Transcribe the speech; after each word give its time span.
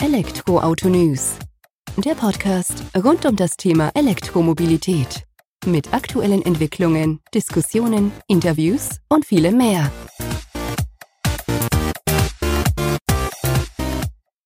Elektroauto 0.00 0.88
News. 0.88 1.36
Der 1.96 2.14
Podcast 2.14 2.84
rund 2.96 3.26
um 3.26 3.34
das 3.34 3.56
Thema 3.56 3.90
Elektromobilität. 3.94 5.24
Mit 5.66 5.92
aktuellen 5.92 6.40
Entwicklungen, 6.42 7.18
Diskussionen, 7.34 8.12
Interviews 8.28 9.00
und 9.08 9.26
vielem 9.26 9.56
mehr. 9.56 9.90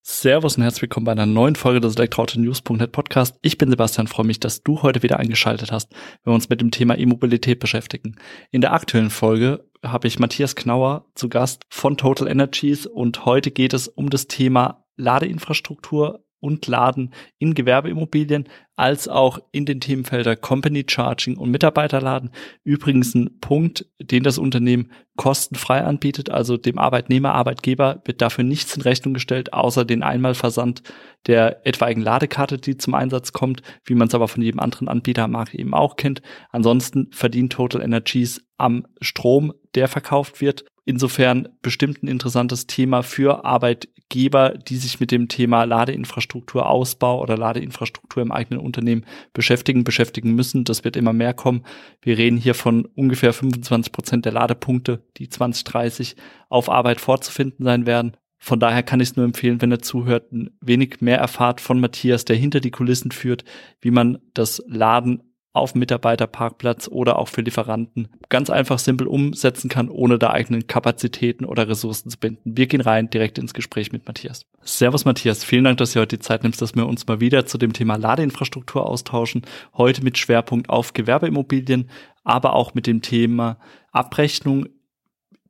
Servus 0.02 0.56
und 0.56 0.62
herzlich 0.62 0.82
willkommen 0.82 1.04
bei 1.04 1.12
einer 1.12 1.26
neuen 1.26 1.54
Folge 1.54 1.80
des 1.80 1.96
Elektroauto-News.net 1.96 2.90
Podcast. 2.90 3.36
Ich 3.42 3.58
bin 3.58 3.68
Sebastian, 3.68 4.06
freue 4.06 4.24
mich, 4.24 4.40
dass 4.40 4.62
du 4.62 4.80
heute 4.80 5.02
wieder 5.02 5.18
eingeschaltet 5.18 5.70
hast, 5.70 5.92
wenn 6.24 6.32
wir 6.32 6.34
uns 6.34 6.48
mit 6.48 6.62
dem 6.62 6.70
Thema 6.70 6.96
E-Mobilität 6.96 7.60
beschäftigen. 7.60 8.16
In 8.50 8.62
der 8.62 8.72
aktuellen 8.72 9.10
Folge 9.10 9.68
habe 9.84 10.08
ich 10.08 10.18
Matthias 10.18 10.54
Knauer 10.54 11.04
zu 11.14 11.28
Gast 11.28 11.66
von 11.68 11.98
Total 11.98 12.28
Energies 12.28 12.86
und 12.86 13.26
heute 13.26 13.50
geht 13.50 13.74
es 13.74 13.88
um 13.88 14.08
das 14.08 14.28
Thema 14.28 14.81
Ladeinfrastruktur 14.96 16.24
und 16.40 16.66
Laden 16.66 17.14
in 17.38 17.54
Gewerbeimmobilien 17.54 18.48
als 18.76 19.06
auch 19.06 19.38
in 19.52 19.66
den 19.66 19.80
Themenfelder 19.80 20.34
Company 20.34 20.84
Charging 20.88 21.36
und 21.36 21.50
Mitarbeiterladen. 21.50 22.30
Übrigens 22.64 23.14
ein 23.14 23.38
Punkt, 23.40 23.86
den 24.00 24.22
das 24.22 24.38
Unternehmen 24.38 24.90
kostenfrei 25.16 25.82
anbietet, 25.82 26.30
also 26.30 26.56
dem 26.56 26.78
Arbeitnehmer, 26.78 27.34
Arbeitgeber 27.34 28.00
wird 28.04 28.22
dafür 28.22 28.44
nichts 28.44 28.74
in 28.76 28.82
Rechnung 28.82 29.12
gestellt, 29.14 29.52
außer 29.52 29.84
den 29.84 30.02
Einmalversand 30.02 30.82
der 31.26 31.66
etwaigen 31.66 32.00
Ladekarte, 32.00 32.58
die 32.58 32.78
zum 32.78 32.94
Einsatz 32.94 33.32
kommt, 33.32 33.62
wie 33.84 33.94
man 33.94 34.08
es 34.08 34.14
aber 34.14 34.28
von 34.28 34.42
jedem 34.42 34.60
anderen 34.60 34.88
Anbieter 34.88 35.24
am 35.24 35.32
Markt 35.32 35.54
eben 35.54 35.74
auch 35.74 35.96
kennt. 35.96 36.22
Ansonsten 36.50 37.08
verdient 37.12 37.52
Total 37.52 37.82
Energies 37.82 38.42
am 38.56 38.86
Strom, 39.00 39.52
der 39.74 39.88
verkauft 39.88 40.40
wird. 40.40 40.64
Insofern 40.84 41.48
bestimmt 41.60 42.02
ein 42.02 42.08
interessantes 42.08 42.66
Thema 42.66 43.02
für 43.02 43.44
Arbeitgeber, 43.44 44.50
die 44.50 44.76
sich 44.76 44.98
mit 44.98 45.12
dem 45.12 45.28
Thema 45.28 45.64
Ladeinfrastrukturausbau 45.64 47.20
oder 47.20 47.36
Ladeinfrastruktur 47.36 48.22
im 48.22 48.32
eigenen 48.32 48.60
Unternehmen 48.62 49.04
beschäftigen, 49.32 49.84
beschäftigen 49.84 50.34
müssen. 50.34 50.64
Das 50.64 50.84
wird 50.84 50.96
immer 50.96 51.12
mehr 51.12 51.34
kommen. 51.34 51.64
Wir 52.00 52.18
reden 52.18 52.36
hier 52.36 52.54
von 52.54 52.86
ungefähr 52.94 53.32
25 53.32 53.92
Prozent 53.92 54.24
der 54.24 54.32
Ladepunkte, 54.32 55.04
die 55.16 55.28
2030 55.28 56.16
auf 56.48 56.68
Arbeit 56.68 57.00
vorzufinden 57.00 57.64
sein 57.64 57.86
werden. 57.86 58.16
Von 58.38 58.58
daher 58.58 58.82
kann 58.82 59.00
ich 59.00 59.10
es 59.10 59.16
nur 59.16 59.24
empfehlen, 59.24 59.62
wenn 59.62 59.70
ihr 59.70 59.78
zuhört, 59.78 60.32
ein 60.32 60.50
wenig 60.60 61.00
mehr 61.00 61.18
erfahrt 61.18 61.60
von 61.60 61.78
Matthias, 61.78 62.24
der 62.24 62.34
hinter 62.34 62.58
die 62.58 62.72
Kulissen 62.72 63.12
führt, 63.12 63.44
wie 63.80 63.92
man 63.92 64.18
das 64.34 64.60
Laden 64.66 65.31
auf 65.52 65.74
Mitarbeiterparkplatz 65.74 66.88
oder 66.88 67.18
auch 67.18 67.28
für 67.28 67.42
Lieferanten 67.42 68.08
ganz 68.30 68.48
einfach 68.48 68.78
simpel 68.78 69.06
umsetzen 69.06 69.68
kann, 69.68 69.90
ohne 69.90 70.18
da 70.18 70.30
eigenen 70.30 70.66
Kapazitäten 70.66 71.44
oder 71.44 71.68
Ressourcen 71.68 72.10
zu 72.10 72.18
binden. 72.18 72.56
Wir 72.56 72.66
gehen 72.66 72.80
rein 72.80 73.10
direkt 73.10 73.38
ins 73.38 73.52
Gespräch 73.52 73.92
mit 73.92 74.06
Matthias. 74.06 74.46
Servus 74.62 75.04
Matthias, 75.04 75.44
vielen 75.44 75.64
Dank, 75.64 75.78
dass 75.78 75.92
du 75.92 76.00
heute 76.00 76.16
die 76.16 76.22
Zeit 76.22 76.42
nimmst, 76.42 76.62
dass 76.62 76.74
wir 76.74 76.86
uns 76.86 77.06
mal 77.06 77.20
wieder 77.20 77.44
zu 77.44 77.58
dem 77.58 77.74
Thema 77.74 77.96
Ladeinfrastruktur 77.96 78.88
austauschen. 78.88 79.42
Heute 79.76 80.02
mit 80.02 80.16
Schwerpunkt 80.16 80.70
auf 80.70 80.94
Gewerbeimmobilien, 80.94 81.90
aber 82.24 82.54
auch 82.54 82.74
mit 82.74 82.86
dem 82.86 83.02
Thema 83.02 83.58
Abrechnung 83.90 84.66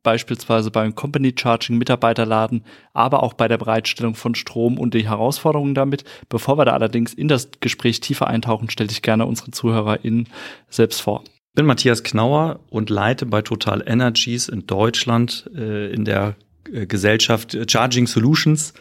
beispielsweise 0.03 0.69
beim 0.69 0.95
Company 0.95 1.33
Charging 1.37 1.77
Mitarbeiterladen, 1.77 2.63
aber 2.93 3.23
auch 3.23 3.33
bei 3.33 3.47
der 3.47 3.57
Bereitstellung 3.57 4.15
von 4.15 4.35
Strom 4.35 4.77
und 4.77 4.93
die 4.93 5.07
Herausforderungen 5.07 5.73
damit. 5.73 6.03
Bevor 6.29 6.57
wir 6.57 6.65
da 6.65 6.73
allerdings 6.73 7.13
in 7.13 7.27
das 7.27 7.49
Gespräch 7.59 8.01
tiefer 8.01 8.27
eintauchen, 8.27 8.69
stelle 8.69 8.91
ich 8.91 9.01
gerne 9.01 9.25
unsere 9.25 9.51
ZuhörerInnen 9.51 10.27
selbst 10.69 11.01
vor. 11.01 11.23
Ich 11.25 11.55
bin 11.55 11.65
Matthias 11.65 12.03
Knauer 12.03 12.59
und 12.69 12.89
leite 12.89 13.25
bei 13.25 13.41
Total 13.41 13.83
Energies 13.85 14.49
in 14.49 14.65
Deutschland 14.65 15.49
äh, 15.55 15.91
in 15.93 16.03
der 16.03 16.35
äh, 16.71 16.85
Gesellschaft 16.85 17.57
Charging 17.69 18.07
Solutions 18.07 18.73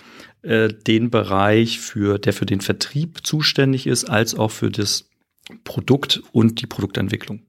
äh, 0.43 0.69
den 0.69 1.11
Bereich, 1.11 1.81
für, 1.81 2.19
der 2.19 2.33
für 2.33 2.47
den 2.47 2.61
Vertrieb 2.61 3.27
zuständig 3.27 3.87
ist, 3.87 4.05
als 4.05 4.35
auch 4.35 4.51
für 4.51 4.71
das 4.71 5.09
Produkt 5.65 6.23
und 6.33 6.61
die 6.61 6.67
Produktentwicklung. 6.67 7.43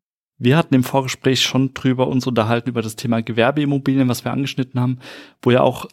Wir 0.43 0.57
hatten 0.57 0.75
im 0.75 0.83
Vorgespräch 0.83 1.41
schon 1.41 1.73
drüber 1.73 2.09
uns 2.09 2.27
unterhalten 2.27 2.67
über 2.67 2.81
das 2.81 2.97
Thema 2.97 3.21
Gewerbeimmobilien, 3.21 4.09
was 4.09 4.25
wir 4.25 4.33
angeschnitten 4.33 4.77
haben, 4.77 4.99
wo 5.41 5.51
ja 5.51 5.61
auch 5.61 5.85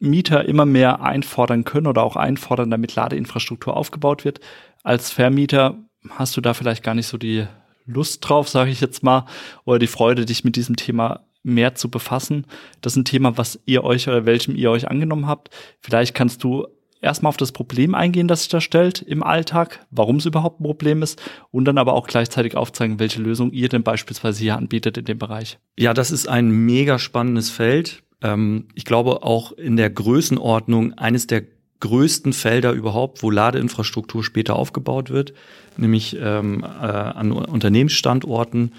Mieter 0.00 0.46
immer 0.46 0.66
mehr 0.66 1.00
einfordern 1.00 1.62
können 1.62 1.86
oder 1.86 2.02
auch 2.02 2.16
einfordern, 2.16 2.72
damit 2.72 2.96
Ladeinfrastruktur 2.96 3.76
aufgebaut 3.76 4.24
wird. 4.24 4.40
Als 4.82 5.12
Vermieter 5.12 5.76
hast 6.10 6.36
du 6.36 6.40
da 6.40 6.54
vielleicht 6.54 6.82
gar 6.82 6.96
nicht 6.96 7.06
so 7.06 7.18
die 7.18 7.46
Lust 7.86 8.28
drauf, 8.28 8.48
sage 8.48 8.72
ich 8.72 8.80
jetzt 8.80 9.04
mal, 9.04 9.26
oder 9.64 9.78
die 9.78 9.86
Freude, 9.86 10.24
dich 10.24 10.42
mit 10.42 10.56
diesem 10.56 10.74
Thema 10.74 11.20
mehr 11.44 11.76
zu 11.76 11.88
befassen. 11.88 12.48
Das 12.80 12.94
ist 12.94 12.96
ein 12.96 13.04
Thema, 13.04 13.38
was 13.38 13.60
ihr 13.64 13.84
euch 13.84 14.08
oder 14.08 14.26
welchem 14.26 14.56
ihr 14.56 14.72
euch 14.72 14.90
angenommen 14.90 15.28
habt. 15.28 15.50
Vielleicht 15.80 16.16
kannst 16.16 16.42
du 16.42 16.66
erstmal 17.04 17.28
auf 17.28 17.36
das 17.36 17.52
Problem 17.52 17.94
eingehen, 17.94 18.26
das 18.26 18.40
sich 18.40 18.48
da 18.48 18.60
stellt 18.60 19.02
im 19.02 19.22
Alltag, 19.22 19.86
warum 19.90 20.16
es 20.16 20.26
überhaupt 20.26 20.60
ein 20.60 20.64
Problem 20.64 21.02
ist 21.02 21.22
und 21.50 21.66
dann 21.66 21.78
aber 21.78 21.92
auch 21.92 22.06
gleichzeitig 22.06 22.56
aufzeigen, 22.56 22.98
welche 22.98 23.22
Lösung 23.22 23.52
ihr 23.52 23.68
denn 23.68 23.82
beispielsweise 23.82 24.40
hier 24.40 24.56
anbietet 24.56 24.98
in 24.98 25.04
dem 25.04 25.18
Bereich. 25.18 25.58
Ja, 25.78 25.94
das 25.94 26.10
ist 26.10 26.28
ein 26.28 26.50
mega 26.50 26.98
spannendes 26.98 27.50
Feld. 27.50 28.02
Ähm, 28.22 28.68
ich 28.74 28.84
glaube 28.84 29.22
auch 29.22 29.52
in 29.52 29.76
der 29.76 29.90
Größenordnung 29.90 30.94
eines 30.94 31.26
der 31.26 31.44
größten 31.80 32.32
Felder 32.32 32.72
überhaupt, 32.72 33.22
wo 33.22 33.30
Ladeinfrastruktur 33.30 34.24
später 34.24 34.56
aufgebaut 34.56 35.10
wird, 35.10 35.34
nämlich 35.76 36.16
ähm, 36.18 36.62
äh, 36.64 36.66
an 36.66 37.30
Unternehmensstandorten 37.32 38.72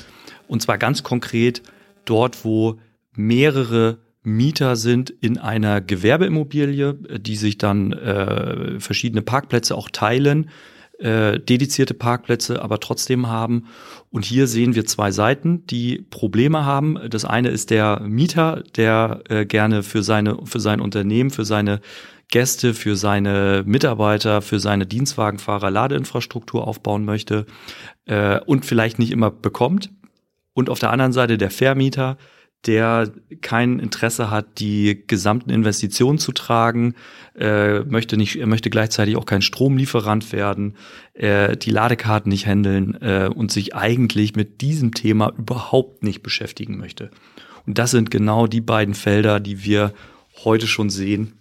und 0.48 0.62
zwar 0.62 0.78
ganz 0.78 1.04
konkret 1.04 1.62
dort, 2.06 2.44
wo 2.44 2.80
mehrere 3.14 4.00
Mieter 4.26 4.76
sind 4.76 5.10
in 5.10 5.38
einer 5.38 5.82
Gewerbeimmobilie, 5.82 6.94
die 6.94 7.36
sich 7.36 7.58
dann 7.58 7.94
äh, 7.94 8.80
verschiedene 8.80 9.22
Parkplätze 9.22 9.76
auch 9.76 9.90
teilen, 9.90 10.50
äh, 11.00 11.40
dedizierte 11.40 11.94
Parkplätze 11.94 12.62
aber 12.62 12.80
trotzdem 12.80 13.28
haben. 13.28 13.68
Und 14.12 14.26
hier 14.26 14.48
sehen 14.48 14.76
wir 14.76 14.86
zwei 14.86 15.12
Seiten, 15.12 15.68
die 15.68 16.06
Probleme 16.10 16.66
haben. 16.66 16.98
Das 17.10 17.26
eine 17.26 17.50
ist 17.50 17.70
der 17.70 18.02
Mieter, 18.02 18.64
der 18.76 19.22
äh, 19.30 19.46
gerne 19.46 19.84
für 19.84 20.04
seine 20.04 20.38
für 20.46 20.60
sein 20.60 20.80
Unternehmen, 20.80 21.32
für 21.32 21.46
seine 21.46 21.82
Gäste, 22.30 22.74
für 22.74 22.96
seine 22.96 23.64
Mitarbeiter, 23.66 24.42
für 24.42 24.60
seine 24.60 24.86
Dienstwagenfahrer 24.86 25.70
Ladeinfrastruktur 25.70 26.68
aufbauen 26.68 27.06
möchte 27.06 27.46
äh, 28.06 28.40
und 28.42 28.66
vielleicht 28.66 28.98
nicht 29.00 29.12
immer 29.12 29.32
bekommt. 29.32 29.92
Und 30.54 30.70
auf 30.70 30.80
der 30.80 30.92
anderen 30.92 31.12
Seite 31.12 31.38
der 31.38 31.52
Vermieter, 31.52 32.18
der 32.68 33.12
kein 33.42 33.80
Interesse 33.80 34.32
hat, 34.32 34.60
die 34.60 35.04
gesamten 35.08 35.50
Investitionen 35.50 36.18
zu 36.18 36.32
tragen, 36.32 36.96
äh, 37.38 37.82
möchte 37.82 38.18
nicht, 38.18 38.38
er 38.38 38.48
möchte 38.48 38.70
gleichzeitig 38.70 39.16
auch 39.16 39.26
kein 39.26 39.42
Stromlieferant 39.42 40.32
werden, 40.32 40.76
äh, 41.14 41.56
die 41.58 41.72
Ladekarten 41.72 42.30
nicht 42.30 42.48
handeln 42.48 42.96
äh, 43.02 43.30
und 43.34 43.52
sich 43.52 43.76
eigentlich 43.76 44.36
mit 44.36 44.62
diesem 44.62 44.94
Thema 44.94 45.34
überhaupt 45.38 46.04
nicht 46.04 46.24
beschäftigen 46.24 46.78
möchte. 46.78 47.12
Und 47.66 47.78
das 47.78 47.92
sind 47.92 48.12
genau 48.12 48.48
die 48.48 48.62
beiden 48.62 48.94
Felder, 48.94 49.40
die 49.40 49.64
wir 49.64 49.94
heute 50.44 50.68
schon 50.68 50.90
sehen 50.90 51.40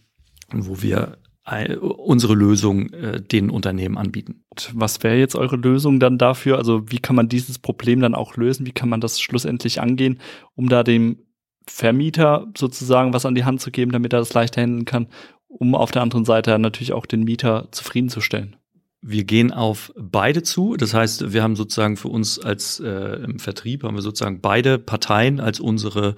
und 0.53 0.69
wo 0.69 0.83
wir 0.83 1.19
unsere 1.47 2.34
Lösung 2.34 2.91
äh, 2.91 3.21
den 3.21 3.50
Unternehmen 3.50 3.99
anbieten. 3.99 4.44
Was 4.72 5.03
wäre 5.03 5.16
jetzt 5.16 5.37
eure 5.37 5.56
Lösung 5.56 6.00
dann 6.00 6.16
dafür? 6.16 6.56
Also 6.56 6.91
wie 6.91 6.99
kann 6.99 7.16
man 7.16 7.28
dieses 7.28 7.59
Problem 7.59 8.00
dann 8.00 8.15
auch 8.15 8.37
lösen? 8.37 8.65
Wie 8.66 8.72
kann 8.72 8.88
man 8.88 9.00
das 9.00 9.21
schlussendlich 9.21 9.81
angehen, 9.81 10.21
um 10.54 10.69
da 10.69 10.83
dem 10.83 11.19
Vermieter 11.66 12.47
sozusagen 12.56 13.12
was 13.12 13.27
an 13.27 13.34
die 13.34 13.44
Hand 13.44 13.60
zu 13.60 13.71
geben, 13.71 13.93
damit 13.93 14.12
er 14.12 14.21
das 14.21 14.33
leicht 14.33 14.56
handeln 14.56 14.84
kann, 14.87 15.09
um 15.49 15.75
auf 15.75 15.91
der 15.91 16.03
anderen 16.03 16.25
Seite 16.25 16.59
natürlich 16.59 16.93
auch 16.93 17.06
den 17.06 17.25
Mieter 17.25 17.69
zufriedenzustellen? 17.72 18.56
Wir 19.03 19.25
gehen 19.25 19.53
auf 19.53 19.93
beide 19.99 20.43
zu. 20.43 20.77
Das 20.77 20.94
heißt, 20.94 21.34
wir 21.34 21.43
haben 21.43 21.56
sozusagen 21.56 21.99
für 21.99 22.09
uns 22.09 22.38
als 22.38 22.81
äh, 22.81 23.22
im 23.22 23.38
Vertrieb 23.38 23.83
haben 23.83 23.97
wir 23.97 24.03
sozusagen 24.03 24.41
beide 24.41 24.78
Parteien 24.78 25.41
als 25.41 25.60
unsere 25.60 26.16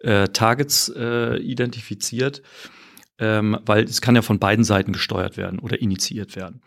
äh, 0.00 0.28
Targets 0.28 0.92
äh, 0.94 1.38
identifiziert 1.38 2.42
ähm, 3.18 3.58
weil 3.64 3.84
es 3.84 4.00
kann 4.00 4.14
ja 4.14 4.22
von 4.22 4.38
beiden 4.38 4.64
Seiten 4.64 4.92
gesteuert 4.92 5.36
werden 5.36 5.58
oder 5.58 5.80
initiiert 5.80 6.36
werden. 6.36 6.60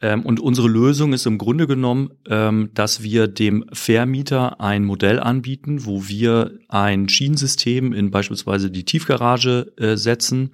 Ähm, 0.00 0.22
und 0.22 0.40
unsere 0.40 0.68
Lösung 0.68 1.12
ist 1.12 1.26
im 1.26 1.38
Grunde 1.38 1.66
genommen, 1.66 2.10
ähm, 2.28 2.70
dass 2.74 3.02
wir 3.02 3.28
dem 3.28 3.64
Vermieter 3.72 4.60
ein 4.60 4.84
Modell 4.84 5.20
anbieten, 5.20 5.86
wo 5.86 6.08
wir 6.08 6.52
ein 6.68 7.08
Schienensystem 7.08 7.92
in 7.92 8.10
beispielsweise 8.10 8.70
die 8.70 8.84
Tiefgarage 8.84 9.72
äh, 9.76 9.96
setzen. 9.96 10.50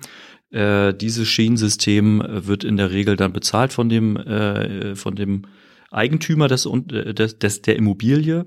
Äh, 0.50 0.94
dieses 0.94 1.28
Schienensystem 1.28 2.22
wird 2.28 2.64
in 2.64 2.76
der 2.76 2.90
Regel 2.90 3.16
dann 3.16 3.32
bezahlt 3.32 3.72
von 3.72 3.88
dem, 3.88 4.16
äh, 4.16 4.94
von 4.94 5.14
dem 5.14 5.46
Eigentümer 5.90 6.48
des, 6.48 6.66
äh, 6.66 7.14
des, 7.14 7.62
der 7.62 7.76
Immobilie. 7.76 8.44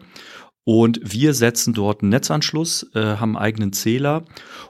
Und 0.66 1.00
wir 1.04 1.34
setzen 1.34 1.74
dort 1.74 2.02
einen 2.02 2.10
Netzanschluss, 2.10 2.90
äh, 2.94 3.18
haben 3.18 3.36
einen 3.36 3.46
eigenen 3.46 3.74
Zähler. 3.74 4.26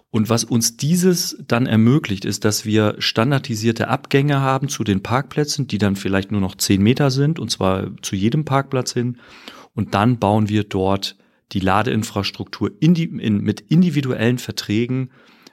Und 0.09 0.29
was 0.29 0.43
uns 0.43 0.77
dieses 0.77 1.37
dann 1.47 1.65
ermöglicht, 1.65 2.25
ist, 2.25 2.45
dass 2.45 2.65
wir 2.65 2.95
standardisierte 2.97 3.87
Abgänge 3.87 4.41
haben 4.41 4.69
zu 4.69 4.83
den 4.83 5.03
Parkplätzen, 5.03 5.67
die 5.67 5.77
dann 5.77 5.95
vielleicht 5.95 6.31
nur 6.31 6.41
noch 6.41 6.55
zehn 6.55 6.81
Meter 6.81 7.11
sind, 7.11 7.39
und 7.39 7.49
zwar 7.49 7.91
zu 8.01 8.15
jedem 8.15 8.45
Parkplatz 8.45 8.93
hin. 8.93 9.17
Und 9.75 9.93
dann 9.93 10.19
bauen 10.19 10.49
wir 10.49 10.63
dort 10.63 11.17
die 11.51 11.59
Ladeinfrastruktur 11.59 12.71
in 12.79 12.93
die, 12.93 13.05
in, 13.05 13.41
mit 13.41 13.61
individuellen 13.61 14.39
Verträgen 14.39 15.09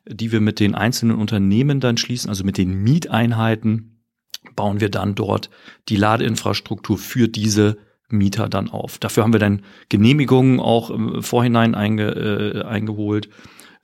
die 0.06 0.32
wir 0.32 0.40
mit 0.40 0.60
den 0.60 0.74
einzelnen 0.74 1.16
Unternehmen 1.16 1.80
dann 1.80 1.96
schließen, 1.96 2.28
also 2.28 2.44
mit 2.44 2.58
den 2.58 2.82
Mieteinheiten, 2.82 4.02
bauen 4.56 4.80
wir 4.80 4.88
dann 4.88 5.14
dort 5.14 5.50
die 5.88 5.96
Ladeinfrastruktur 5.96 6.98
für 6.98 7.28
diese 7.28 7.78
Mieter 8.12 8.48
dann 8.48 8.68
auf. 8.68 8.98
Dafür 8.98 9.22
haben 9.22 9.32
wir 9.32 9.40
dann 9.40 9.62
Genehmigungen 9.88 10.60
auch 10.60 10.90
im 10.90 11.22
Vorhinein 11.22 11.74
einge, 11.74 12.08
äh, 12.10 12.62
eingeholt 12.64 13.28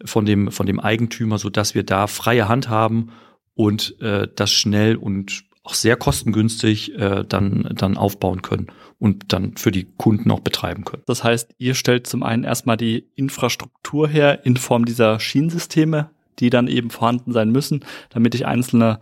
von 0.04 0.26
dem, 0.26 0.50
von 0.50 0.66
dem 0.66 0.80
Eigentümer, 0.80 1.38
so 1.38 1.50
dass 1.50 1.74
wir 1.74 1.82
da 1.82 2.06
freie 2.06 2.48
Hand 2.48 2.68
haben 2.68 3.12
und 3.54 4.00
äh, 4.00 4.28
das 4.34 4.52
schnell 4.52 4.96
und 4.96 5.44
auch 5.66 5.74
sehr 5.74 5.96
kostengünstig 5.96 6.94
äh, 6.96 7.24
dann, 7.28 7.68
dann 7.74 7.96
aufbauen 7.96 8.42
können 8.42 8.68
und 8.98 9.32
dann 9.32 9.56
für 9.56 9.72
die 9.72 9.84
Kunden 9.96 10.30
auch 10.30 10.40
betreiben 10.40 10.84
können. 10.84 11.02
Das 11.06 11.24
heißt, 11.24 11.54
ihr 11.58 11.74
stellt 11.74 12.06
zum 12.06 12.22
einen 12.22 12.44
erstmal 12.44 12.76
die 12.76 13.08
Infrastruktur 13.16 14.06
her 14.08 14.46
in 14.46 14.56
Form 14.56 14.84
dieser 14.84 15.18
Schienensysteme, 15.18 16.10
die 16.38 16.50
dann 16.50 16.68
eben 16.68 16.90
vorhanden 16.90 17.32
sein 17.32 17.50
müssen, 17.50 17.84
damit 18.10 18.34
ich 18.34 18.46
einzelne 18.46 19.00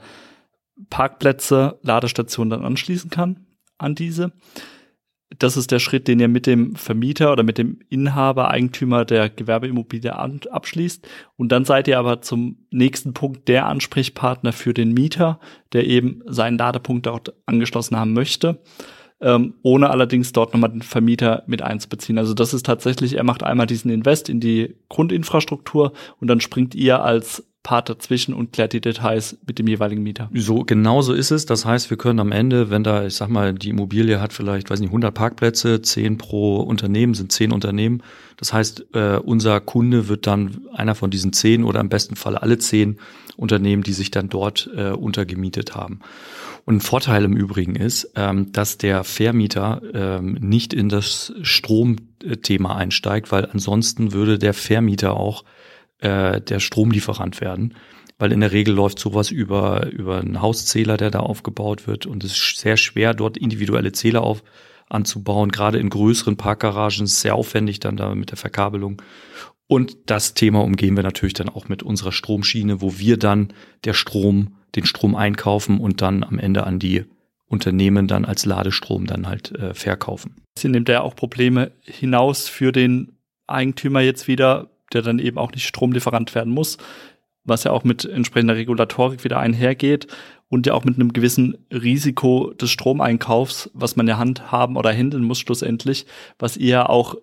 Parkplätze, 0.88 1.78
Ladestationen 1.82 2.50
dann 2.50 2.64
anschließen 2.64 3.10
kann 3.10 3.46
an 3.78 3.94
diese 3.94 4.32
das 5.38 5.56
ist 5.56 5.70
der 5.70 5.78
Schritt, 5.78 6.08
den 6.08 6.20
ihr 6.20 6.28
mit 6.28 6.46
dem 6.46 6.76
Vermieter 6.76 7.32
oder 7.32 7.42
mit 7.42 7.58
dem 7.58 7.78
Inhaber, 7.88 8.50
Eigentümer 8.50 9.04
der 9.04 9.28
Gewerbeimmobilie 9.28 10.14
abschließt. 10.14 11.06
Und 11.36 11.50
dann 11.50 11.64
seid 11.64 11.88
ihr 11.88 11.98
aber 11.98 12.22
zum 12.22 12.66
nächsten 12.70 13.14
Punkt 13.14 13.48
der 13.48 13.66
Ansprechpartner 13.66 14.52
für 14.52 14.75
den 14.75 14.92
Mieter, 14.92 15.40
der 15.72 15.86
eben 15.86 16.22
seinen 16.26 16.58
Ladepunkt 16.58 17.06
dort 17.06 17.34
angeschlossen 17.46 17.96
haben 17.96 18.12
möchte, 18.12 18.60
ähm, 19.20 19.54
ohne 19.62 19.90
allerdings 19.90 20.32
dort 20.32 20.52
nochmal 20.52 20.70
den 20.70 20.82
Vermieter 20.82 21.42
mit 21.46 21.62
einzubeziehen. 21.62 22.19
Also 22.19 22.34
das 22.34 22.54
ist 22.54 22.66
tatsächlich, 22.66 23.16
er 23.16 23.25
macht 23.25 23.42
einmal 23.42 23.66
diesen 23.66 23.90
Invest 23.90 24.28
in 24.28 24.40
die 24.40 24.76
Grundinfrastruktur 24.88 25.92
und 26.20 26.28
dann 26.28 26.40
springt 26.40 26.75
ihr 26.75 27.02
als 27.02 27.44
Part 27.64 27.88
dazwischen 27.88 28.34
und 28.34 28.52
klärt 28.52 28.75
die 28.75 28.81
Details 28.81 29.38
mit 29.46 29.58
dem 29.58 29.66
jeweiligen 29.66 30.02
Mieter. 30.02 30.28
So, 30.34 30.64
genau 30.64 31.00
so 31.00 31.14
ist 31.14 31.32
es. 31.32 31.46
Das 31.46 31.64
heißt, 31.64 31.88
wir 31.90 31.96
können 31.96 32.20
am 32.20 32.31
Ende, 32.31 32.70
wenn 32.70 32.84
da, 32.84 33.06
ich 33.06 33.14
sag 33.14 33.31
mal, 33.31 33.55
die 33.55 33.70
Immobilie 33.70 34.20
hat 34.20 34.34
vielleicht, 34.34 34.70
weiß 34.70 34.81
nicht, 34.81 34.90
100 34.90 35.12
Parkplätze, 35.12 35.81
10 35.81 36.19
pro 36.19 36.61
Unternehmen, 36.61 37.14
sind 37.14 37.32
10 37.32 37.52
Unternehmen. 37.52 38.02
Das 38.37 38.52
heißt, 38.52 38.87
äh, 38.93 39.16
unser 39.16 39.61
Kunde 39.61 40.08
wird 40.08 40.26
dann 40.26 40.61
einer 40.75 40.94
von 40.94 41.11
diesen 41.11 41.32
10 41.32 41.64
oder 41.64 41.81
im 41.81 41.88
besten 41.88 42.16
Fall 42.16 42.37
alle 42.37 42.58
10 42.58 42.99
Unternehmen, 43.37 43.82
die 43.82 43.94
sich 43.94 44.10
dann 44.10 44.28
dort 44.28 44.70
äh, 44.76 44.90
untergemietet 44.90 45.75
haben. 45.75 46.00
Und 46.67 46.76
ein 46.76 46.81
Vorteil 46.82 47.25
im 47.25 47.34
Übrigen 47.34 47.76
ist, 47.76 48.12
ähm, 48.14 48.52
dass 48.52 48.76
der 48.76 49.05
Vermieter 49.05 49.81
ähm, 49.94 50.34
nicht 50.34 50.75
in 50.75 50.90
das 50.90 51.32
Stromthema 51.40 52.76
einsteigt, 52.76 53.32
weil 53.32 53.46
ansonsten 53.46 54.12
würde 54.12 54.38
der 54.38 54.52
Vermieter 54.52 55.17
auch 55.17 55.44
äh, 56.04 56.40
der 56.40 56.60
Stromlieferant 56.60 57.40
werden. 57.40 57.74
Weil 58.18 58.30
in 58.30 58.40
der 58.40 58.52
Regel 58.52 58.74
läuft 58.74 59.00
sowas 59.00 59.30
über, 59.30 59.90
über 59.90 60.20
einen 60.20 60.40
Hauszähler, 60.40 60.96
der 60.96 61.10
da 61.10 61.20
aufgebaut 61.20 61.86
wird. 61.88 62.06
Und 62.06 62.22
es 62.22 62.32
ist 62.32 62.60
sehr 62.60 62.76
schwer, 62.76 63.12
dort 63.12 63.36
individuelle 63.36 63.90
Zähler 63.90 64.22
auf, 64.22 64.44
anzubauen. 64.88 65.50
Gerade 65.50 65.78
in 65.78 65.88
größeren 65.90 66.36
Parkgaragen 66.36 67.04
ist 67.04 67.12
es 67.12 67.20
sehr 67.22 67.34
aufwendig 67.34 67.80
dann 67.80 67.96
da 67.96 68.14
mit 68.14 68.30
der 68.30 68.36
Verkabelung. 68.36 69.02
Und 69.66 69.96
das 70.06 70.34
Thema 70.34 70.62
umgehen 70.62 70.94
wir 70.94 71.02
natürlich 71.02 71.34
dann 71.34 71.48
auch 71.48 71.68
mit 71.68 71.82
unserer 71.82 72.12
Stromschiene, 72.12 72.80
wo 72.80 72.98
wir 72.98 73.16
dann 73.16 73.52
der 73.84 73.94
Strom, 73.94 74.56
den 74.76 74.84
Strom 74.84 75.16
einkaufen 75.16 75.80
und 75.80 76.02
dann 76.02 76.22
am 76.22 76.38
Ende 76.38 76.64
an 76.64 76.78
die 76.78 77.04
Unternehmen 77.46 78.06
dann 78.06 78.24
als 78.24 78.44
Ladestrom 78.44 79.06
dann 79.06 79.26
halt 79.26 79.52
äh, 79.52 79.74
verkaufen. 79.74 80.36
Sie 80.58 80.68
nimmt 80.68 80.88
ja 80.88 81.00
auch 81.00 81.16
Probleme 81.16 81.72
hinaus 81.80 82.48
für 82.48 82.72
den 82.72 83.18
Eigentümer 83.46 84.00
jetzt 84.00 84.28
wieder, 84.28 84.70
der 84.94 85.02
dann 85.02 85.19
eben 85.19 85.38
auch 85.38 85.52
nicht 85.52 85.67
Stromlieferant 85.67 86.35
werden 86.35 86.52
muss, 86.52 86.79
was 87.44 87.64
ja 87.64 87.73
auch 87.73 87.85
mit 87.85 88.05
entsprechender 88.05 88.56
Regulatorik 88.56 89.25
wieder 89.25 89.38
einhergeht 89.38 90.06
und 90.49 90.67
ja 90.67 90.75
auch 90.75 90.85
mit 90.85 90.96
einem 90.96 91.12
gewissen 91.12 91.58
Risiko 91.70 92.52
des 92.52 92.70
Stromeinkaufs, 92.70 93.70
was 93.75 93.96
man 93.96 94.08
ja 94.08 94.19
handhaben 94.19 94.76
oder 94.76 94.93
handeln 94.93 95.25
muss 95.25 95.41
schlussendlich, 95.41 96.06
was 96.38 96.56
ihr 96.56 96.88
auch 96.88 97.17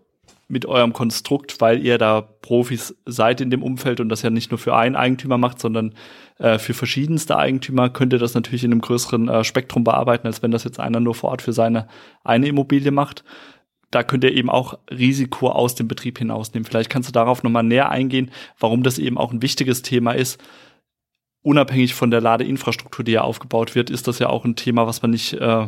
mit 0.52 0.66
eurem 0.66 0.92
Konstrukt, 0.92 1.62
weil 1.62 1.84
ihr 1.84 1.98
da 1.98 2.22
Profis 2.22 2.94
seid 3.06 3.40
in 3.40 3.50
dem 3.50 3.64
Umfeld 3.64 4.02
und 4.02 4.10
das 4.10 4.22
ja 4.22 4.30
nicht 4.30 4.52
nur 4.52 4.58
für 4.58 4.76
einen 4.76 4.98
Eigentümer 4.98 5.38
macht, 5.38 5.62
sondern 5.62 5.94
äh, 6.40 6.60
für 6.60 6.74
verschiedenste 6.74 7.38
Eigentümer, 7.38 7.90
könnt 7.90 8.12
ihr 8.12 8.20
das 8.20 8.34
natürlich 8.34 8.66
in 8.66 8.74
einem 8.74 8.82
größeren 8.82 9.30
äh, 9.30 9.44
Spektrum 9.46 9.86
bearbeiten, 9.86 10.28
als 10.28 10.44
wenn 10.44 10.52
das 10.52 10.66
jetzt 10.66 10.80
einer 10.80 11.00
nur 11.00 11.16
vor 11.16 11.30
Ort 11.30 11.42
für 11.42 11.54
seine 11.54 11.88
eine 12.26 12.48
Immobilie 12.48 12.92
macht 12.92 13.24
da 13.92 14.04
könnt 14.04 14.24
ihr 14.24 14.34
eben 14.34 14.50
auch 14.50 14.80
Risiko 14.90 15.50
aus 15.50 15.76
dem 15.76 15.88
Betrieb 15.88 16.18
hinausnehmen. 16.18 16.66
Vielleicht 16.66 16.90
kannst 16.90 17.10
du 17.10 17.14
darauf 17.14 17.44
nochmal 17.44 17.64
näher 17.64 17.90
eingehen, 17.90 18.32
warum 18.60 18.84
das 18.84 18.98
eben 18.98 19.18
auch 19.18 19.32
ein 19.32 19.42
wichtiges 19.42 19.82
Thema 19.82 20.14
ist. 20.14 20.42
Unabhängig 21.44 21.94
von 21.94 22.12
der 22.12 22.22
Ladeinfrastruktur, 22.22 23.04
die 23.04 23.14
ja 23.14 23.22
aufgebaut 23.22 23.76
wird, 23.76 23.90
ist 23.90 24.08
das 24.08 24.20
ja 24.20 24.30
auch 24.30 24.46
ein 24.46 24.56
Thema, 24.56 24.88
was 24.88 25.02
man 25.02 25.12
nicht, 25.12 25.34
äh, 25.34 25.68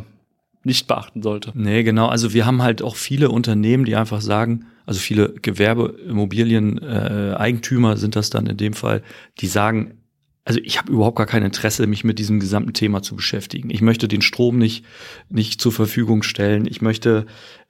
nicht 0.62 0.86
beachten 0.86 1.22
sollte. 1.22 1.52
Nee, 1.54 1.82
genau. 1.82 2.06
Also 2.06 2.32
wir 2.32 2.46
haben 2.46 2.62
halt 2.62 2.80
auch 2.80 2.96
viele 2.96 3.30
Unternehmen, 3.30 3.84
die 3.84 3.96
einfach 3.96 4.20
sagen, 4.20 4.66
also 4.86 5.00
viele 5.00 5.34
Gewerbeimmobilien, 5.34 6.78
äh, 6.78 7.96
sind 7.96 8.16
das 8.16 8.30
dann 8.30 8.46
in 8.46 8.56
dem 8.56 8.72
Fall, 8.72 9.02
die 9.40 9.46
sagen, 9.46 9.98
also 10.46 10.60
ich 10.62 10.78
habe 10.78 10.92
überhaupt 10.92 11.16
gar 11.16 11.26
kein 11.26 11.42
Interesse, 11.42 11.86
mich 11.86 12.04
mit 12.04 12.18
diesem 12.18 12.38
gesamten 12.38 12.74
Thema 12.74 13.02
zu 13.02 13.16
beschäftigen. 13.16 13.70
Ich 13.70 13.80
möchte 13.80 14.08
den 14.08 14.20
Strom 14.20 14.58
nicht 14.58 14.84
nicht 15.30 15.58
zur 15.60 15.72
Verfügung 15.72 16.22
stellen. 16.22 16.66
Ich 16.66 16.82
möchte 16.82 17.24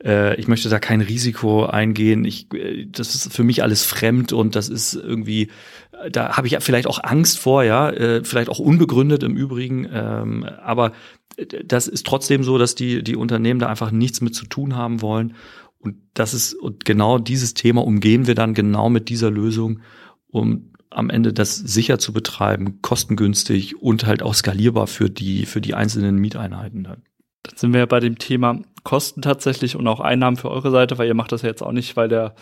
äh, 0.04 0.34
ich 0.40 0.48
möchte 0.48 0.68
da 0.68 0.80
kein 0.80 1.00
Risiko 1.00 1.66
eingehen. 1.66 2.24
Ich 2.24 2.52
äh, 2.52 2.86
das 2.86 3.14
ist 3.14 3.32
für 3.32 3.44
mich 3.44 3.62
alles 3.62 3.84
fremd 3.84 4.32
und 4.32 4.56
das 4.56 4.68
ist 4.68 4.94
irgendwie 4.94 5.50
da 6.10 6.36
habe 6.36 6.48
ich 6.48 6.56
vielleicht 6.60 6.88
auch 6.88 7.02
Angst 7.02 7.38
vor, 7.38 7.62
ja, 7.62 7.90
äh, 7.90 8.24
vielleicht 8.24 8.48
auch 8.48 8.58
unbegründet 8.58 9.22
im 9.22 9.36
Übrigen. 9.36 9.88
Ähm, 9.92 10.44
aber 10.44 10.92
das 11.64 11.86
ist 11.86 12.04
trotzdem 12.04 12.42
so, 12.42 12.58
dass 12.58 12.74
die 12.74 13.04
die 13.04 13.16
Unternehmen 13.16 13.60
da 13.60 13.68
einfach 13.68 13.92
nichts 13.92 14.20
mit 14.20 14.34
zu 14.34 14.46
tun 14.46 14.74
haben 14.74 15.00
wollen. 15.00 15.36
Und 15.78 15.96
das 16.14 16.34
ist 16.34 16.54
und 16.54 16.84
genau 16.84 17.18
dieses 17.18 17.54
Thema 17.54 17.84
umgehen 17.84 18.26
wir 18.26 18.34
dann 18.34 18.52
genau 18.52 18.90
mit 18.90 19.08
dieser 19.08 19.30
Lösung, 19.30 19.80
um 20.26 20.72
am 20.94 21.10
Ende 21.10 21.32
das 21.32 21.56
sicher 21.56 21.98
zu 21.98 22.12
betreiben, 22.12 22.80
kostengünstig 22.82 23.80
und 23.80 24.06
halt 24.06 24.22
auch 24.22 24.34
skalierbar 24.34 24.86
für 24.86 25.10
die, 25.10 25.46
für 25.46 25.60
die 25.60 25.74
einzelnen 25.74 26.16
Mieteinheiten 26.16 26.84
dann. 26.84 27.02
Dann 27.42 27.56
sind 27.56 27.72
wir 27.72 27.80
ja 27.80 27.86
bei 27.86 28.00
dem 28.00 28.18
Thema 28.18 28.60
Kosten 28.84 29.22
tatsächlich 29.22 29.76
und 29.76 29.86
auch 29.86 30.00
Einnahmen 30.00 30.36
für 30.36 30.50
eure 30.50 30.70
Seite, 30.70 30.98
weil 30.98 31.08
ihr 31.08 31.14
macht 31.14 31.32
das 31.32 31.42
ja 31.42 31.48
jetzt 31.48 31.62
auch 31.62 31.72
nicht, 31.72 31.96
weil 31.96 32.08
der 32.08 32.34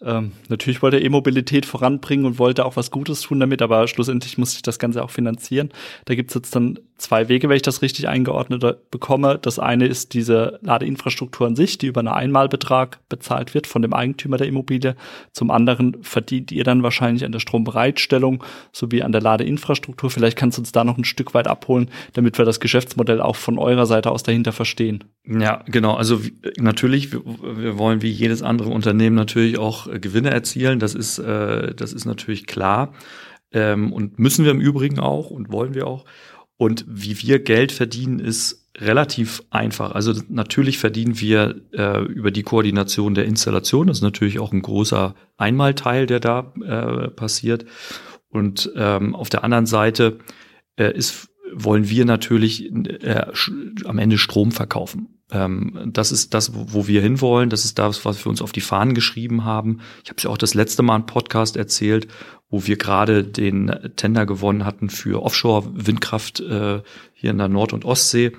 ähm, 0.00 0.32
natürlich 0.48 0.80
wollte 0.80 0.98
er 0.98 1.04
E-Mobilität 1.04 1.66
voranbringen 1.66 2.24
und 2.24 2.38
wollte 2.38 2.64
auch 2.64 2.76
was 2.76 2.90
Gutes 2.90 3.20
tun 3.22 3.40
damit, 3.40 3.62
aber 3.62 3.88
schlussendlich 3.88 4.38
muss 4.38 4.54
ich 4.54 4.62
das 4.62 4.78
Ganze 4.78 5.02
auch 5.02 5.10
finanzieren. 5.10 5.70
Da 6.04 6.14
gibt's 6.14 6.34
jetzt 6.34 6.54
dann 6.54 6.78
zwei 6.98 7.28
Wege, 7.28 7.48
wenn 7.48 7.56
ich 7.56 7.62
das 7.62 7.80
richtig 7.80 8.08
eingeordnet 8.08 8.90
bekomme. 8.90 9.38
Das 9.40 9.58
eine 9.58 9.86
ist 9.86 10.14
diese 10.14 10.58
Ladeinfrastruktur 10.62 11.46
an 11.46 11.56
sich, 11.56 11.78
die 11.78 11.86
über 11.86 12.00
einen 12.00 12.08
Einmalbetrag 12.08 12.98
bezahlt 13.08 13.54
wird 13.54 13.66
von 13.66 13.82
dem 13.82 13.94
Eigentümer 13.94 14.36
der 14.36 14.48
Immobilie. 14.48 14.96
Zum 15.32 15.50
anderen 15.50 15.96
verdient 16.02 16.50
ihr 16.52 16.64
dann 16.64 16.82
wahrscheinlich 16.82 17.24
an 17.24 17.32
der 17.32 17.38
Strombereitstellung 17.38 18.42
sowie 18.72 19.02
an 19.02 19.12
der 19.12 19.20
Ladeinfrastruktur. 19.20 20.10
Vielleicht 20.10 20.36
kannst 20.36 20.58
du 20.58 20.62
uns 20.62 20.72
da 20.72 20.82
noch 20.82 20.98
ein 20.98 21.04
Stück 21.04 21.34
weit 21.34 21.46
abholen, 21.46 21.88
damit 22.14 22.36
wir 22.36 22.44
das 22.44 22.60
Geschäftsmodell 22.60 23.20
auch 23.20 23.36
von 23.36 23.58
eurer 23.58 23.86
Seite 23.86 24.10
aus 24.10 24.24
dahinter 24.24 24.52
verstehen. 24.52 25.04
Ja, 25.24 25.62
genau. 25.66 25.94
Also 25.94 26.20
natürlich, 26.58 27.12
wir, 27.12 27.78
wollen 27.78 28.02
wie 28.02 28.10
jedes 28.10 28.42
andere 28.42 28.70
Unternehmen 28.70 29.14
natürlich 29.14 29.58
auch 29.58 29.86
äh, 29.86 30.00
Gewinne 30.00 30.30
erzielen. 30.30 30.80
Das 30.80 30.94
ist, 30.94 31.18
äh, 31.18 31.74
das 31.74 31.92
ist 31.92 32.06
natürlich 32.06 32.46
klar. 32.46 32.92
Ähm, 33.52 33.92
und 33.92 34.18
müssen 34.18 34.44
wir 34.44 34.50
im 34.50 34.60
Übrigen 34.60 34.98
auch 34.98 35.30
und 35.30 35.52
wollen 35.52 35.74
wir 35.74 35.86
auch. 35.86 36.04
Und 36.58 36.84
wie 36.86 37.22
wir 37.22 37.38
Geld 37.38 37.72
verdienen, 37.72 38.18
ist 38.18 38.68
relativ 38.76 39.42
einfach. 39.50 39.92
Also 39.92 40.12
natürlich 40.28 40.78
verdienen 40.78 41.18
wir 41.20 41.62
äh, 41.72 42.02
über 42.02 42.30
die 42.30 42.42
Koordination 42.42 43.14
der 43.14 43.24
Installation. 43.24 43.86
Das 43.86 43.98
ist 43.98 44.02
natürlich 44.02 44.38
auch 44.38 44.52
ein 44.52 44.62
großer 44.62 45.14
Einmalteil, 45.36 46.06
der 46.06 46.20
da 46.20 46.52
äh, 46.62 47.08
passiert. 47.08 47.64
Und 48.28 48.70
ähm, 48.76 49.14
auf 49.14 49.30
der 49.30 49.44
anderen 49.44 49.66
Seite 49.66 50.18
äh, 50.76 50.92
ist, 50.92 51.27
wollen 51.52 51.88
wir 51.88 52.04
natürlich 52.04 52.72
äh, 52.72 53.26
am 53.84 53.98
Ende 53.98 54.18
Strom 54.18 54.52
verkaufen. 54.52 55.18
Ähm, 55.30 55.90
das 55.92 56.12
ist 56.12 56.34
das, 56.34 56.52
wo 56.54 56.86
wir 56.86 57.02
hinwollen. 57.02 57.50
Das 57.50 57.64
ist 57.64 57.78
das, 57.78 58.04
was 58.04 58.24
wir 58.24 58.30
uns 58.30 58.42
auf 58.42 58.52
die 58.52 58.60
Fahnen 58.60 58.94
geschrieben 58.94 59.44
haben. 59.44 59.80
Ich 60.02 60.10
habe 60.10 60.16
es 60.18 60.24
ja 60.24 60.30
auch 60.30 60.38
das 60.38 60.54
letzte 60.54 60.82
Mal 60.82 60.96
im 60.96 61.06
Podcast 61.06 61.56
erzählt, 61.56 62.08
wo 62.50 62.66
wir 62.66 62.76
gerade 62.76 63.24
den 63.24 63.72
Tender 63.96 64.24
gewonnen 64.24 64.64
hatten 64.64 64.88
für 64.88 65.22
Offshore-Windkraft 65.22 66.40
äh, 66.40 66.82
hier 67.12 67.30
in 67.30 67.38
der 67.38 67.48
Nord- 67.48 67.72
und 67.72 67.84
Ostsee. 67.84 68.32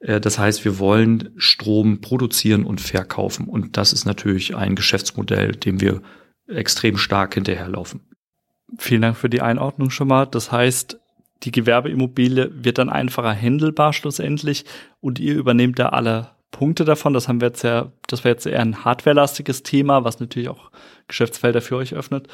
Äh, 0.00 0.20
das 0.20 0.38
heißt, 0.38 0.64
wir 0.64 0.78
wollen 0.78 1.30
Strom 1.36 2.00
produzieren 2.00 2.64
und 2.64 2.80
verkaufen. 2.80 3.48
Und 3.48 3.76
das 3.76 3.92
ist 3.92 4.04
natürlich 4.04 4.54
ein 4.54 4.74
Geschäftsmodell, 4.74 5.52
dem 5.52 5.80
wir 5.80 6.02
extrem 6.46 6.98
stark 6.98 7.34
hinterherlaufen. 7.34 8.00
Vielen 8.76 9.02
Dank 9.02 9.16
für 9.16 9.30
die 9.30 9.40
Einordnung 9.40 9.90
schon 9.90 10.08
mal. 10.08 10.26
Das 10.26 10.52
heißt, 10.52 11.00
die 11.44 11.52
Gewerbeimmobilie 11.52 12.50
wird 12.52 12.78
dann 12.78 12.88
einfacher 12.88 13.32
händelbar 13.32 13.92
schlussendlich 13.92 14.64
und 15.00 15.18
ihr 15.18 15.34
übernehmt 15.34 15.78
da 15.78 15.90
alle 15.90 16.30
Punkte 16.50 16.84
davon. 16.84 17.12
Das 17.12 17.28
haben 17.28 17.40
wir 17.40 17.48
jetzt 17.48 17.62
ja, 17.62 17.92
das 18.06 18.24
wäre 18.24 18.34
jetzt 18.34 18.46
eher 18.46 18.60
ein 18.60 18.84
hardwarelastiges 18.84 19.62
Thema, 19.62 20.04
was 20.04 20.20
natürlich 20.20 20.48
auch 20.48 20.70
Geschäftsfelder 21.08 21.60
für 21.60 21.76
euch 21.76 21.94
öffnet. 21.94 22.28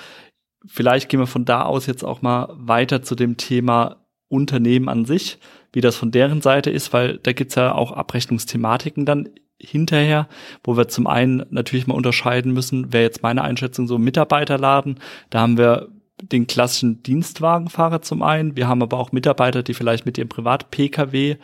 vielleicht 0.66 1.08
gehen 1.08 1.20
wir 1.20 1.26
von 1.26 1.46
da 1.46 1.62
aus 1.62 1.86
jetzt 1.86 2.04
auch 2.04 2.20
mal 2.20 2.48
weiter 2.52 3.02
zu 3.02 3.14
dem 3.14 3.38
Thema 3.38 3.96
Unternehmen 4.28 4.88
an 4.88 5.06
sich, 5.06 5.38
wie 5.72 5.80
das 5.80 5.96
von 5.96 6.10
deren 6.10 6.42
Seite 6.42 6.70
ist, 6.70 6.92
weil 6.92 7.18
da 7.18 7.32
gibt's 7.32 7.54
ja 7.54 7.74
auch 7.74 7.92
Abrechnungsthematiken 7.92 9.06
dann 9.06 9.30
hinterher, 9.58 10.28
wo 10.64 10.76
wir 10.76 10.88
zum 10.88 11.06
einen 11.06 11.44
natürlich 11.50 11.86
mal 11.86 11.94
unterscheiden 11.94 12.52
müssen, 12.52 12.92
wäre 12.92 13.04
jetzt 13.04 13.22
meine 13.22 13.42
Einschätzung 13.42 13.86
so 13.86 13.98
Mitarbeiterladen, 13.98 15.00
da 15.30 15.40
haben 15.40 15.58
wir 15.58 15.88
den 16.22 16.46
klassischen 16.46 17.02
Dienstwagenfahrer 17.02 18.02
zum 18.02 18.22
einen, 18.22 18.56
wir 18.56 18.68
haben 18.68 18.82
aber 18.82 18.98
auch 18.98 19.12
Mitarbeiter, 19.12 19.62
die 19.62 19.74
vielleicht 19.74 20.06
mit 20.06 20.18
ihrem 20.18 20.28
Privat-Pkw 20.28 21.36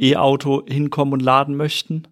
E-Auto 0.00 0.62
hinkommen 0.66 1.12
und 1.12 1.20
laden 1.20 1.56
möchten. 1.56 2.08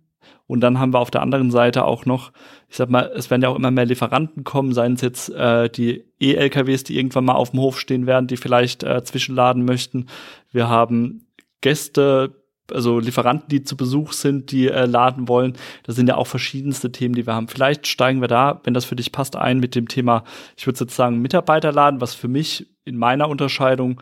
Und 0.47 0.61
dann 0.61 0.79
haben 0.79 0.93
wir 0.95 0.99
auf 0.99 1.11
der 1.11 1.23
anderen 1.23 1.51
Seite 1.51 1.85
auch 1.85 2.07
noch, 2.07 2.33
ich 2.69 2.77
sag 2.77 2.89
mal, 2.89 3.11
es 3.15 3.31
werden 3.31 3.43
ja 3.43 3.49
auch 3.49 3.57
immer 3.57 3.71
mehr 3.71 3.87
Lieferanten 3.87 4.45
kommen, 4.45 4.73
seien 4.73 4.95
es 4.95 5.03
jetzt 5.03 5.31
äh, 5.31 5.69
die 5.69 6.05
E-LKWs, 6.21 6.85
die 6.85 6.97
irgendwann 6.97 7.27
mal 7.27 7.35
auf 7.35 7.51
dem 7.51 7.61
Hof 7.61 7.79
stehen 7.79 8.07
werden, 8.07 8.27
die 8.27 8.37
vielleicht 8.37 8.83
äh, 8.83 9.03
zwischenladen 9.03 9.65
möchten. 9.65 10.07
Wir 10.51 10.69
haben 10.69 11.27
Gäste, 11.61 12.38
also 12.73 12.99
Lieferanten, 12.99 13.49
die 13.49 13.63
zu 13.63 13.77
Besuch 13.77 14.13
sind, 14.13 14.53
die 14.53 14.69
äh, 14.69 14.87
laden 14.87 15.29
wollen. 15.29 15.55
Das 15.85 15.97
sind 15.97 16.09
ja 16.09 16.17
auch 16.17 16.27
verschiedenste 16.27 16.93
Themen, 16.93 17.15
die 17.15 17.27
wir 17.27 17.35
haben. 17.35 17.49
Vielleicht 17.49 17.87
steigen 17.87 18.21
wir 18.21 18.29
da, 18.29 18.61
wenn 18.65 18.75
das 18.75 18.85
für 18.85 18.97
dich 18.97 19.13
passt, 19.13 19.37
ein 19.37 19.59
mit 19.59 19.75
dem 19.75 19.89
Thema, 19.89 20.25
ich 20.57 20.67
würde 20.67 20.79
sozusagen 20.79 21.21
Mitarbeiterladen, 21.21 22.01
was 22.01 22.15
für 22.15 22.29
mich 22.29 22.69
in 22.85 22.97
meiner 22.97 23.29
Unterscheidung 23.29 24.01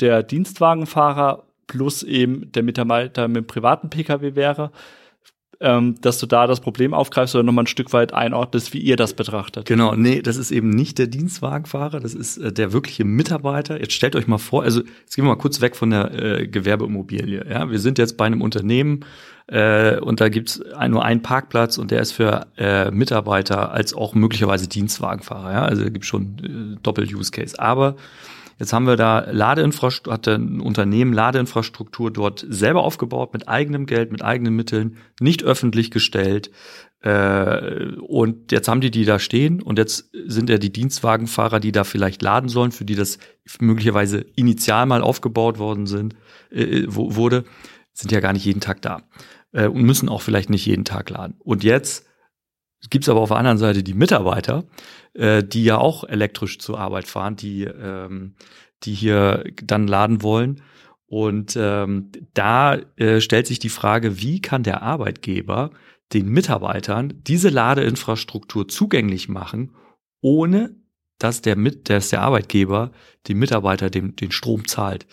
der 0.00 0.22
Dienstwagenfahrer 0.22 1.44
plus 1.66 2.02
eben 2.02 2.52
der 2.52 2.62
Mitarbeiter 2.62 3.28
mit 3.28 3.36
dem 3.36 3.46
privaten 3.46 3.90
Pkw 3.90 4.34
wäre 4.34 4.70
ähm, 5.60 5.94
dass 6.00 6.18
du 6.18 6.26
da 6.26 6.46
das 6.46 6.60
Problem 6.60 6.92
aufgreifst 6.92 7.34
oder 7.34 7.44
nochmal 7.44 7.64
ein 7.64 7.68
Stück 7.68 7.92
weit 7.92 8.12
einordnest, 8.12 8.74
wie 8.74 8.78
ihr 8.78 8.96
das 8.96 9.14
betrachtet. 9.14 9.66
Genau, 9.66 9.94
nee, 9.94 10.20
das 10.20 10.36
ist 10.36 10.50
eben 10.50 10.70
nicht 10.70 10.98
der 10.98 11.06
Dienstwagenfahrer, 11.06 12.00
das 12.00 12.14
ist 12.14 12.38
äh, 12.38 12.52
der 12.52 12.72
wirkliche 12.72 13.04
Mitarbeiter. 13.04 13.80
Jetzt 13.80 13.92
stellt 13.92 14.16
euch 14.16 14.26
mal 14.26 14.38
vor, 14.38 14.62
also 14.62 14.80
jetzt 14.80 15.16
gehen 15.16 15.24
wir 15.24 15.30
mal 15.30 15.36
kurz 15.36 15.60
weg 15.60 15.76
von 15.76 15.90
der 15.90 16.12
äh, 16.12 16.46
Gewerbeimmobilie. 16.46 17.46
Ja? 17.48 17.70
Wir 17.70 17.78
sind 17.78 17.98
jetzt 17.98 18.16
bei 18.16 18.26
einem 18.26 18.42
Unternehmen 18.42 19.04
äh, 19.46 19.98
und 19.98 20.20
da 20.20 20.28
gibt's 20.28 20.60
nur 20.88 21.04
einen 21.04 21.22
Parkplatz 21.22 21.78
und 21.78 21.90
der 21.90 22.00
ist 22.00 22.12
für 22.12 22.46
äh, 22.58 22.90
Mitarbeiter 22.90 23.72
als 23.72 23.94
auch 23.94 24.14
möglicherweise 24.14 24.68
Dienstwagenfahrer. 24.68 25.52
Ja? 25.52 25.64
Also 25.64 25.84
gibt 25.84 26.04
schon 26.04 26.76
äh, 26.76 26.82
Doppel-Use-Case. 26.82 27.58
Aber 27.58 27.96
Jetzt 28.58 28.72
haben 28.72 28.86
wir 28.86 28.96
da 28.96 29.26
Ladeinfrastruktur, 29.30 30.12
hat 30.14 30.28
ein 30.28 30.60
Unternehmen 30.60 31.12
Ladeinfrastruktur 31.12 32.10
dort 32.10 32.46
selber 32.48 32.84
aufgebaut, 32.84 33.34
mit 33.34 33.48
eigenem 33.48 33.84
Geld, 33.84 34.12
mit 34.12 34.22
eigenen 34.22 34.56
Mitteln, 34.56 34.96
nicht 35.20 35.42
öffentlich 35.42 35.90
gestellt. 35.90 36.50
Äh, 37.00 37.92
und 38.00 38.52
jetzt 38.52 38.68
haben 38.68 38.80
die 38.80 38.90
die 38.90 39.04
da 39.04 39.18
stehen 39.18 39.60
und 39.60 39.78
jetzt 39.78 40.10
sind 40.26 40.48
ja 40.48 40.56
die 40.56 40.72
Dienstwagenfahrer, 40.72 41.60
die 41.60 41.72
da 41.72 41.84
vielleicht 41.84 42.22
laden 42.22 42.48
sollen, 42.48 42.72
für 42.72 42.86
die 42.86 42.94
das 42.94 43.18
möglicherweise 43.60 44.24
initial 44.36 44.86
mal 44.86 45.02
aufgebaut 45.02 45.58
worden 45.58 45.86
sind, 45.86 46.14
äh, 46.50 46.84
wurde, 46.86 47.44
sind 47.92 48.10
ja 48.10 48.20
gar 48.20 48.32
nicht 48.32 48.46
jeden 48.46 48.60
Tag 48.60 48.80
da 48.80 49.02
äh, 49.52 49.66
und 49.66 49.82
müssen 49.82 50.08
auch 50.08 50.22
vielleicht 50.22 50.48
nicht 50.48 50.64
jeden 50.64 50.86
Tag 50.86 51.10
laden. 51.10 51.34
Und 51.40 51.62
jetzt 51.62 52.06
gibt's 52.90 53.08
aber 53.08 53.20
auf 53.20 53.30
der 53.30 53.38
anderen 53.38 53.58
Seite 53.58 53.82
die 53.82 53.94
Mitarbeiter, 53.94 54.64
äh, 55.14 55.42
die 55.42 55.64
ja 55.64 55.78
auch 55.78 56.04
elektrisch 56.04 56.58
zur 56.58 56.78
Arbeit 56.78 57.06
fahren, 57.06 57.36
die, 57.36 57.64
ähm, 57.64 58.34
die 58.82 58.94
hier 58.94 59.44
dann 59.62 59.86
laden 59.86 60.22
wollen. 60.22 60.62
Und 61.06 61.56
ähm, 61.56 62.10
da 62.34 62.74
äh, 62.96 63.20
stellt 63.20 63.46
sich 63.46 63.58
die 63.58 63.68
Frage, 63.68 64.20
wie 64.20 64.40
kann 64.40 64.62
der 64.62 64.82
Arbeitgeber 64.82 65.70
den 66.12 66.28
Mitarbeitern 66.28 67.14
diese 67.26 67.48
Ladeinfrastruktur 67.48 68.68
zugänglich 68.68 69.28
machen, 69.28 69.74
ohne 70.20 70.74
dass 71.18 71.42
der, 71.42 71.56
mit, 71.56 71.88
dass 71.88 72.10
der 72.10 72.22
Arbeitgeber 72.22 72.92
dem 73.28 73.38
Mitarbeiter 73.38 73.90
den, 73.90 74.16
den 74.16 74.32
Strom 74.32 74.66
zahlt. 74.66 75.06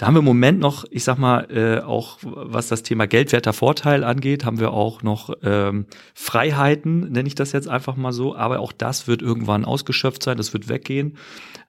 Da 0.00 0.06
haben 0.06 0.14
wir 0.14 0.20
im 0.20 0.24
Moment 0.24 0.60
noch, 0.60 0.86
ich 0.90 1.04
sag 1.04 1.18
mal, 1.18 1.46
äh, 1.50 1.82
auch 1.82 2.16
was 2.22 2.68
das 2.68 2.82
Thema 2.82 3.06
geldwerter 3.06 3.52
Vorteil 3.52 4.02
angeht, 4.02 4.46
haben 4.46 4.58
wir 4.58 4.70
auch 4.70 5.02
noch 5.02 5.34
ähm, 5.42 5.84
Freiheiten, 6.14 7.12
nenne 7.12 7.26
ich 7.28 7.34
das 7.34 7.52
jetzt 7.52 7.68
einfach 7.68 7.96
mal 7.96 8.12
so. 8.12 8.34
Aber 8.34 8.60
auch 8.60 8.72
das 8.72 9.08
wird 9.08 9.20
irgendwann 9.20 9.66
ausgeschöpft 9.66 10.22
sein, 10.22 10.38
das 10.38 10.54
wird 10.54 10.70
weggehen. 10.70 11.18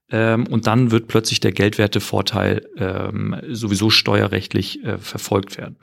Ähm, 0.09 0.47
und 0.47 0.65
dann 0.65 0.91
wird 0.91 1.09
plötzlich 1.09 1.41
der 1.41 1.51
geldwerte 1.51 1.99
Vorteil 1.99 2.69
ähm, 2.77 3.35
sowieso 3.49 3.89
steuerrechtlich 3.89 4.81
äh, 4.85 4.97
verfolgt 4.97 5.57
werden. 5.57 5.75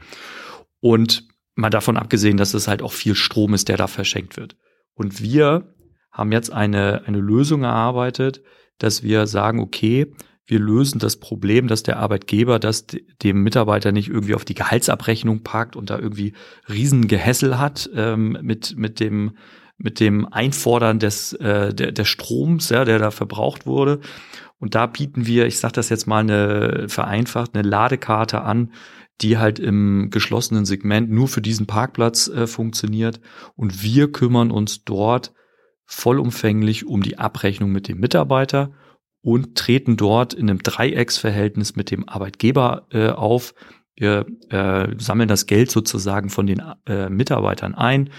Und 0.80 1.28
mal 1.54 1.68
davon 1.68 1.98
abgesehen, 1.98 2.38
dass 2.38 2.54
es 2.54 2.66
halt 2.66 2.80
auch 2.80 2.92
viel 2.92 3.14
Strom 3.14 3.52
ist, 3.52 3.68
der 3.68 3.76
da 3.76 3.88
verschenkt 3.88 4.38
wird. 4.38 4.56
Und 4.94 5.20
wir 5.20 5.74
haben 6.10 6.32
jetzt 6.32 6.50
eine, 6.50 7.02
eine 7.04 7.20
Lösung 7.20 7.64
erarbeitet, 7.64 8.40
dass 8.78 9.02
wir 9.02 9.26
sagen, 9.26 9.60
okay, 9.60 10.14
wir 10.48 10.58
lösen 10.58 10.98
das 10.98 11.18
Problem, 11.18 11.68
dass 11.68 11.82
der 11.82 11.98
Arbeitgeber 11.98 12.58
das 12.58 12.86
dem 13.22 13.42
Mitarbeiter 13.42 13.92
nicht 13.92 14.08
irgendwie 14.08 14.34
auf 14.34 14.46
die 14.46 14.54
Gehaltsabrechnung 14.54 15.42
packt 15.42 15.76
und 15.76 15.90
da 15.90 15.98
irgendwie 15.98 16.32
Riesengehässel 16.68 17.58
hat 17.58 17.88
ähm, 17.94 18.38
mit, 18.42 18.74
mit 18.76 18.98
dem 18.98 19.36
mit 19.80 20.00
dem 20.00 20.26
Einfordern 20.26 20.98
des, 20.98 21.34
äh, 21.34 21.72
der, 21.72 21.92
der 21.92 22.04
Stroms, 22.04 22.70
ja, 22.70 22.84
der 22.84 22.98
da 22.98 23.12
verbraucht 23.12 23.64
wurde. 23.64 24.00
Und 24.58 24.74
da 24.74 24.86
bieten 24.86 25.26
wir, 25.26 25.46
ich 25.46 25.60
sage 25.60 25.74
das 25.74 25.88
jetzt 25.88 26.08
mal 26.08 26.18
eine 26.18 26.88
vereinfacht, 26.88 27.54
eine 27.54 27.62
Ladekarte 27.62 28.40
an, 28.40 28.72
die 29.20 29.38
halt 29.38 29.60
im 29.60 30.08
geschlossenen 30.10 30.64
Segment 30.64 31.10
nur 31.10 31.28
für 31.28 31.42
diesen 31.42 31.66
Parkplatz 31.66 32.26
äh, 32.26 32.48
funktioniert. 32.48 33.20
Und 33.54 33.84
wir 33.84 34.10
kümmern 34.10 34.50
uns 34.50 34.82
dort 34.84 35.32
vollumfänglich 35.84 36.86
um 36.86 37.02
die 37.02 37.18
Abrechnung 37.18 37.70
mit 37.70 37.86
dem 37.86 38.00
Mitarbeiter 38.00 38.72
und 39.22 39.56
treten 39.56 39.96
dort 39.96 40.34
in 40.34 40.48
einem 40.48 40.62
Dreiecksverhältnis 40.62 41.76
mit 41.76 41.90
dem 41.90 42.08
Arbeitgeber 42.08 42.86
äh, 42.90 43.08
auf. 43.08 43.54
Wir 43.96 44.26
äh, 44.50 44.88
sammeln 44.98 45.28
das 45.28 45.46
Geld 45.46 45.70
sozusagen 45.70 46.30
von 46.30 46.46
den 46.46 46.62
äh, 46.86 47.08
Mitarbeitern 47.08 47.74
ein 47.74 48.10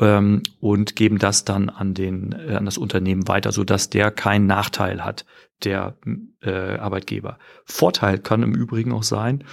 ähm, 0.00 0.42
und 0.58 0.96
geben 0.96 1.18
das 1.18 1.44
dann 1.44 1.68
an 1.68 1.94
den 1.94 2.32
äh, 2.32 2.56
an 2.56 2.64
das 2.64 2.78
Unternehmen 2.78 3.28
weiter, 3.28 3.52
so 3.52 3.62
dass 3.62 3.90
der 3.90 4.10
keinen 4.10 4.46
Nachteil 4.46 5.04
hat, 5.04 5.24
der 5.62 5.96
äh, 6.42 6.78
Arbeitgeber. 6.78 7.38
Vorteil 7.64 8.18
kann 8.18 8.42
im 8.42 8.54
Übrigen 8.54 8.92
auch 8.92 9.04
sein, 9.04 9.44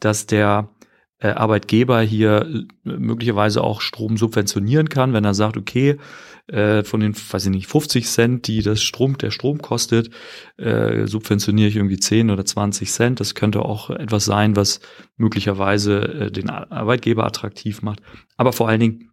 dass 0.00 0.26
der 0.26 0.70
äh, 1.18 1.28
Arbeitgeber 1.28 2.00
hier 2.00 2.46
äh, 2.46 2.66
möglicherweise 2.84 3.62
auch 3.62 3.80
Strom 3.80 4.16
subventionieren 4.16 4.88
kann, 4.88 5.12
wenn 5.12 5.24
er 5.24 5.34
sagt, 5.34 5.56
okay, 5.56 5.96
äh, 6.48 6.84
von 6.84 7.00
den, 7.00 7.14
weiß 7.14 7.46
ich 7.46 7.50
nicht, 7.50 7.66
50 7.66 8.06
Cent, 8.06 8.46
die 8.46 8.62
das 8.62 8.82
Strom, 8.82 9.18
der 9.18 9.30
Strom 9.30 9.58
kostet, 9.60 10.10
äh, 10.56 11.06
subventioniere 11.06 11.68
ich 11.68 11.76
irgendwie 11.76 11.98
10 11.98 12.30
oder 12.30 12.44
20 12.44 12.90
Cent. 12.90 13.20
Das 13.20 13.34
könnte 13.34 13.62
auch 13.62 13.90
etwas 13.90 14.24
sein, 14.24 14.56
was 14.56 14.80
möglicherweise 15.16 16.00
äh, 16.02 16.30
den 16.30 16.50
Arbeitgeber 16.50 17.24
attraktiv 17.24 17.82
macht. 17.82 18.00
Aber 18.36 18.52
vor 18.52 18.68
allen 18.68 18.80
Dingen 18.80 19.10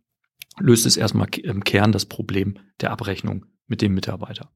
löst 0.60 0.86
es 0.86 0.98
erstmal 0.98 1.28
im 1.42 1.64
Kern 1.64 1.92
das 1.92 2.06
Problem 2.06 2.60
der 2.82 2.92
Abrechnung 2.92 3.46
mit 3.68 3.82
dem 3.82 3.94
Mitarbeiter. 3.94 4.52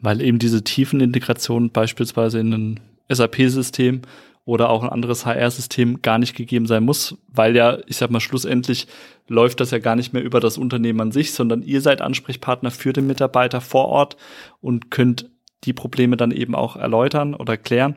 Weil 0.00 0.20
eben 0.20 0.38
diese 0.38 0.62
tiefen 0.62 1.00
Integrationen 1.00 1.70
beispielsweise 1.70 2.38
in 2.38 2.52
ein 2.52 2.80
SAP-System 3.08 4.02
oder 4.46 4.70
auch 4.70 4.84
ein 4.84 4.90
anderes 4.90 5.26
HR-System 5.26 6.00
gar 6.02 6.18
nicht 6.18 6.36
gegeben 6.36 6.66
sein 6.66 6.84
muss, 6.84 7.18
weil 7.26 7.54
ja, 7.54 7.78
ich 7.88 7.96
sag 7.96 8.10
mal, 8.10 8.20
schlussendlich 8.20 8.86
läuft 9.26 9.60
das 9.60 9.72
ja 9.72 9.80
gar 9.80 9.96
nicht 9.96 10.12
mehr 10.12 10.22
über 10.22 10.38
das 10.38 10.56
Unternehmen 10.56 11.00
an 11.00 11.12
sich, 11.12 11.32
sondern 11.32 11.62
ihr 11.62 11.80
seid 11.80 12.00
Ansprechpartner 12.00 12.70
für 12.70 12.92
den 12.92 13.08
Mitarbeiter 13.08 13.60
vor 13.60 13.88
Ort 13.88 14.16
und 14.60 14.90
könnt 14.90 15.28
die 15.64 15.72
Probleme 15.72 16.16
dann 16.16 16.30
eben 16.30 16.54
auch 16.54 16.76
erläutern 16.76 17.34
oder 17.34 17.56
klären. 17.56 17.96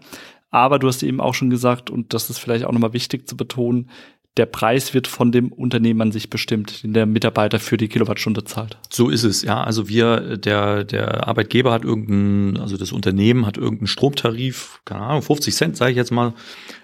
Aber 0.50 0.80
du 0.80 0.88
hast 0.88 1.04
eben 1.04 1.22
auch 1.22 1.36
schon 1.36 1.52
gesagt, 1.52 1.92
und 1.92 2.16
das 2.16 2.32
ist 2.32 2.40
vielleicht 2.40 2.66
auch 2.66 2.72
nochmal 2.72 2.94
wichtig 2.94 3.30
zu 3.30 3.38
betonen, 3.38 3.92
der 4.40 4.46
Preis 4.46 4.94
wird 4.94 5.08
von 5.08 5.34
dem 5.34 5.52
Unternehmen 5.52 6.02
an 6.02 6.12
sich 6.14 6.30
bestimmt, 6.30 6.84
den 6.84 6.94
der 6.94 7.06
Mitarbeiter 7.06 7.60
für 7.60 7.76
die 7.76 7.90
Kilowattstunde 7.90 8.46
zahlt. 8.46 8.78
So 8.90 9.10
ist 9.10 9.26
es, 9.26 9.42
ja. 9.42 9.62
Also 9.62 9.90
wir, 9.90 10.38
der, 10.38 10.86
der 10.86 11.28
Arbeitgeber 11.28 11.74
hat 11.74 11.84
irgendeinen, 11.84 12.56
also 12.56 12.78
das 12.78 12.94
Unternehmen 12.94 13.46
hat 13.46 13.58
irgendeinen 13.58 13.88
Stromtarif, 13.88 14.80
keine 14.86 15.02
Ahnung, 15.02 15.24
50 15.24 15.54
Cent, 15.54 15.76
sage 15.76 15.92
ich 15.92 15.98
jetzt 15.98 16.12
mal, 16.12 16.34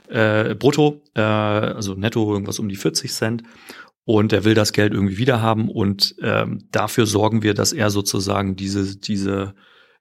äh, 0.10 0.54
brutto, 0.54 1.02
äh, 1.16 1.22
also 1.22 1.94
netto 1.94 2.30
irgendwas 2.30 2.60
um 2.60 2.68
die 2.68 2.76
40 2.76 3.14
Cent. 3.14 3.44
Und 4.04 4.34
er 4.34 4.44
will 4.44 4.54
das 4.54 4.74
Geld 4.74 4.94
irgendwie 4.94 5.18
wiederhaben 5.18 5.70
und 5.70 6.14
ähm, 6.22 6.68
dafür 6.72 7.06
sorgen 7.06 7.42
wir, 7.42 7.54
dass 7.54 7.72
er 7.72 7.90
sozusagen 7.90 8.58
diese, 8.58 8.98
diese, 8.98 9.56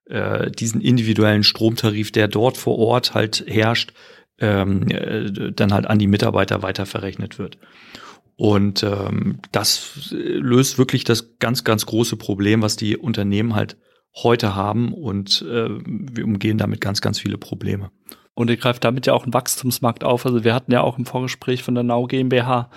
äh, 0.06 0.50
diesen 0.50 0.80
individuellen 0.80 1.44
Stromtarif, 1.44 2.10
der 2.10 2.26
dort 2.26 2.58
vor 2.58 2.78
Ort 2.78 3.14
halt 3.14 3.44
herrscht, 3.46 3.92
ähm, 4.38 4.88
äh, 4.88 5.52
dann 5.52 5.72
halt 5.72 5.86
an 5.86 5.98
die 5.98 6.06
Mitarbeiter 6.06 6.62
weiter 6.62 6.86
verrechnet 6.86 7.38
wird. 7.38 7.58
Und 8.36 8.82
ähm, 8.82 9.38
das 9.52 10.08
löst 10.10 10.78
wirklich 10.78 11.04
das 11.04 11.38
ganz, 11.38 11.62
ganz 11.62 11.86
große 11.86 12.16
Problem, 12.16 12.62
was 12.62 12.76
die 12.76 12.96
Unternehmen 12.96 13.54
halt 13.54 13.76
heute 14.16 14.54
haben 14.54 14.92
und 14.92 15.42
äh, 15.42 15.68
wir 15.68 16.24
umgehen 16.24 16.58
damit 16.58 16.80
ganz, 16.80 17.00
ganz 17.00 17.18
viele 17.18 17.38
Probleme. 17.38 17.90
Und 18.34 18.50
ihr 18.50 18.56
greift 18.56 18.84
damit 18.84 19.06
ja 19.06 19.12
auch 19.12 19.24
einen 19.24 19.34
Wachstumsmarkt 19.34 20.02
auf. 20.02 20.26
Also 20.26 20.42
wir 20.42 20.54
hatten 20.54 20.72
ja 20.72 20.80
auch 20.80 20.98
im 20.98 21.06
Vorgespräch 21.06 21.62
von 21.62 21.74
der 21.74 21.84
Nau 21.84 22.06
GmbH 22.06 22.70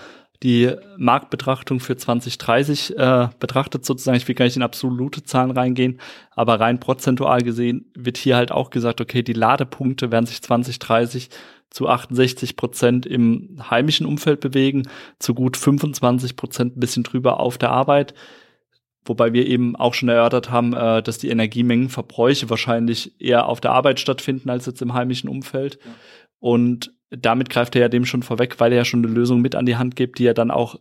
die 0.44 0.72
Marktbetrachtung 0.98 1.79
für 1.79 1.98
2030 1.98 2.98
äh, 2.98 3.29
betrachtet 3.39 3.86
sozusagen. 3.86 4.17
Ich 4.17 4.27
will 4.27 4.36
gar 4.36 4.46
nicht 4.46 4.56
in 4.56 4.62
absolute 4.62 5.24
Zahlen 5.24 5.51
reingehen, 5.51 6.00
aber 6.32 6.60
rein 6.60 6.79
prozentual 6.79 7.41
gesehen 7.41 7.91
wird 7.96 8.17
hier 8.17 8.36
halt 8.36 8.51
auch 8.51 8.70
gesagt, 8.70 9.01
okay, 9.01 9.24
die 9.24 9.34
Ladepunkte 9.34 10.12
werden 10.12 10.27
sich 10.27 10.41
2030 10.41 11.29
zu 11.70 11.89
68 11.89 12.56
Prozent 12.56 13.06
im 13.06 13.58
heimischen 13.70 14.06
Umfeld 14.06 14.39
bewegen, 14.39 14.88
zu 15.20 15.34
gut 15.34 15.58
25 15.58 16.36
Prozent 16.36 16.77
ein 16.77 16.79
bisschen 16.79 17.03
drüber 17.03 17.39
auf 17.39 17.58
der 17.58 17.72
Arbeit. 17.72 18.13
Wobei 19.06 19.32
wir 19.34 19.48
eben 19.48 19.75
auch 19.75 19.94
schon 19.94 20.10
erörtert 20.10 20.50
haben, 20.50 20.74
äh, 20.74 21.01
dass 21.01 21.17
die 21.17 21.29
Energiemengenverbräuche 21.29 22.50
wahrscheinlich 22.50 23.20
eher 23.22 23.48
auf 23.48 23.62
der 23.62 23.72
Arbeit 23.72 24.00
stattfinden 24.00 24.50
als 24.50 24.65
jetzt 24.65 24.82
im 24.82 24.94
heimischen 24.94 25.29
Umfeld. 25.29 25.79
Ja. 25.84 25.91
Und 26.39 26.94
damit 27.10 27.50
greift 27.50 27.75
er 27.75 27.82
ja 27.82 27.89
dem 27.89 28.06
schon 28.06 28.24
vorweg, 28.24 28.60
weil 28.60 28.72
er 28.72 28.79
ja 28.79 28.86
schon 28.86 29.03
eine 29.03 29.13
Lösung 29.13 29.41
mit 29.41 29.56
an 29.56 29.65
die 29.65 29.77
Hand 29.77 29.96
gibt, 29.96 30.20
die 30.20 30.25
er 30.25 30.34
dann 30.34 30.51
auch, 30.51 30.75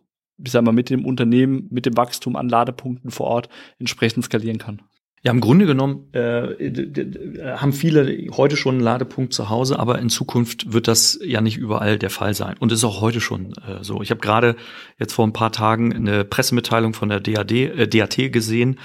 ich 0.44 0.50
sag 0.50 0.62
mal, 0.62 0.72
mit 0.72 0.90
dem 0.90 1.04
Unternehmen, 1.04 1.68
mit 1.70 1.86
dem 1.86 1.96
Wachstum 1.96 2.36
an 2.36 2.48
Ladepunkten 2.48 3.10
vor 3.10 3.26
Ort 3.26 3.48
entsprechend 3.78 4.25
skalieren 4.25 4.58
kann. 4.58 4.82
Ja, 5.26 5.32
im 5.32 5.40
Grunde 5.40 5.66
genommen 5.66 6.12
äh, 6.12 7.56
haben 7.56 7.72
viele 7.72 8.28
heute 8.36 8.56
schon 8.56 8.76
einen 8.76 8.84
Ladepunkt 8.84 9.32
zu 9.32 9.48
Hause, 9.48 9.76
aber 9.76 9.98
in 9.98 10.08
Zukunft 10.08 10.72
wird 10.72 10.86
das 10.86 11.18
ja 11.20 11.40
nicht 11.40 11.56
überall 11.56 11.98
der 11.98 12.10
Fall 12.10 12.32
sein. 12.32 12.54
Und 12.60 12.70
ist 12.70 12.84
auch 12.84 13.00
heute 13.00 13.20
schon 13.20 13.52
äh, 13.54 13.82
so. 13.82 14.02
Ich 14.02 14.10
habe 14.10 14.20
gerade 14.20 14.54
jetzt 15.00 15.14
vor 15.14 15.26
ein 15.26 15.32
paar 15.32 15.50
Tagen 15.50 15.92
eine 15.92 16.25
Pressemitteilung 16.25 16.94
von 16.94 17.08
der 17.08 17.18
DAD, 17.18 17.50
äh, 17.50 17.88
DAT 17.88 18.32
gesehen. 18.32 18.78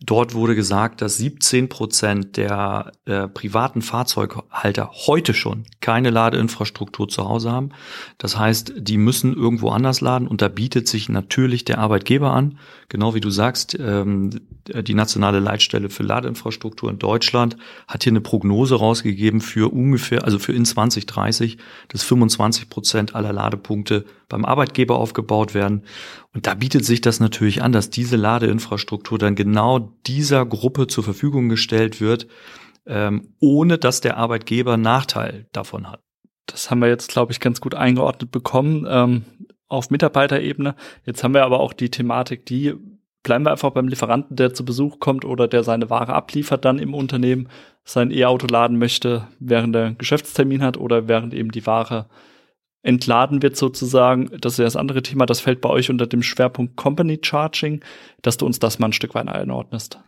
Dort 0.00 0.32
wurde 0.34 0.54
gesagt, 0.54 1.02
dass 1.02 1.16
17 1.16 1.68
Prozent 1.68 2.36
der 2.36 2.92
äh, 3.04 3.26
privaten 3.26 3.82
Fahrzeughalter 3.82 4.92
heute 4.92 5.34
schon 5.34 5.64
keine 5.80 6.10
Ladeinfrastruktur 6.10 7.08
zu 7.08 7.28
Hause 7.28 7.50
haben. 7.50 7.70
Das 8.16 8.38
heißt, 8.38 8.74
die 8.76 8.96
müssen 8.96 9.34
irgendwo 9.34 9.70
anders 9.70 10.00
laden 10.00 10.28
und 10.28 10.40
da 10.40 10.46
bietet 10.46 10.86
sich 10.86 11.08
natürlich 11.08 11.64
der 11.64 11.78
Arbeitgeber 11.78 12.32
an, 12.32 12.60
genau 12.88 13.16
wie 13.16 13.20
du 13.20 13.30
sagst, 13.30 13.76
ähm, 13.80 14.30
die 14.68 14.94
nationale 14.94 15.40
Leitstelle 15.40 15.90
für 15.90 16.04
Ladeinfrastruktur 16.04 16.90
in 16.90 17.00
Deutschland 17.00 17.56
hat 17.88 18.04
hier 18.04 18.12
eine 18.12 18.20
Prognose 18.20 18.76
rausgegeben 18.76 19.40
für 19.40 19.72
ungefähr, 19.72 20.24
also 20.24 20.38
für 20.38 20.52
in 20.52 20.64
2030, 20.64 21.58
dass 21.88 22.04
25 22.04 22.68
Prozent 22.68 23.14
aller 23.16 23.32
Ladepunkte 23.32 24.04
beim 24.28 24.44
Arbeitgeber 24.44 24.96
aufgebaut 24.96 25.54
werden. 25.54 25.82
Da 26.42 26.54
bietet 26.54 26.84
sich 26.84 27.00
das 27.00 27.20
natürlich 27.20 27.62
an, 27.62 27.72
dass 27.72 27.90
diese 27.90 28.16
Ladeinfrastruktur 28.16 29.18
dann 29.18 29.34
genau 29.34 29.94
dieser 30.06 30.44
Gruppe 30.46 30.86
zur 30.86 31.04
Verfügung 31.04 31.48
gestellt 31.48 32.00
wird, 32.00 32.26
ähm, 32.86 33.34
ohne 33.40 33.78
dass 33.78 34.00
der 34.00 34.16
Arbeitgeber 34.16 34.76
Nachteil 34.76 35.46
davon 35.52 35.90
hat. 35.90 36.00
Das 36.46 36.70
haben 36.70 36.80
wir 36.80 36.88
jetzt, 36.88 37.10
glaube 37.10 37.32
ich, 37.32 37.40
ganz 37.40 37.60
gut 37.60 37.74
eingeordnet 37.74 38.30
bekommen 38.30 38.86
ähm, 38.88 39.24
auf 39.68 39.90
Mitarbeiterebene. 39.90 40.74
Jetzt 41.04 41.22
haben 41.22 41.34
wir 41.34 41.44
aber 41.44 41.60
auch 41.60 41.72
die 41.72 41.90
Thematik, 41.90 42.46
die 42.46 42.74
bleiben 43.22 43.44
wir 43.44 43.50
einfach 43.50 43.70
beim 43.70 43.88
Lieferanten, 43.88 44.36
der 44.36 44.54
zu 44.54 44.64
Besuch 44.64 45.00
kommt 45.00 45.24
oder 45.24 45.48
der 45.48 45.62
seine 45.62 45.90
Ware 45.90 46.14
abliefert 46.14 46.64
dann 46.64 46.78
im 46.78 46.94
Unternehmen, 46.94 47.48
sein 47.84 48.10
E-Auto 48.10 48.46
laden 48.46 48.78
möchte, 48.78 49.28
während 49.38 49.76
er 49.76 49.92
Geschäftstermin 49.92 50.62
hat 50.62 50.76
oder 50.76 51.08
während 51.08 51.34
eben 51.34 51.50
die 51.50 51.66
Ware 51.66 52.06
entladen 52.88 53.42
wird 53.42 53.56
sozusagen. 53.56 54.30
Das 54.40 54.54
ist 54.54 54.58
ja 54.58 54.64
das 54.64 54.76
andere 54.76 55.02
Thema, 55.02 55.26
das 55.26 55.40
fällt 55.40 55.60
bei 55.60 55.68
euch 55.68 55.90
unter 55.90 56.06
dem 56.06 56.22
Schwerpunkt 56.22 56.74
Company 56.76 57.20
Charging, 57.22 57.84
dass 58.22 58.38
du 58.38 58.46
uns 58.46 58.58
das 58.58 58.78
mal 58.78 58.86
ein 58.88 58.92
Stück 58.94 59.14
weit 59.14 59.28
einordnest. 59.28 60.00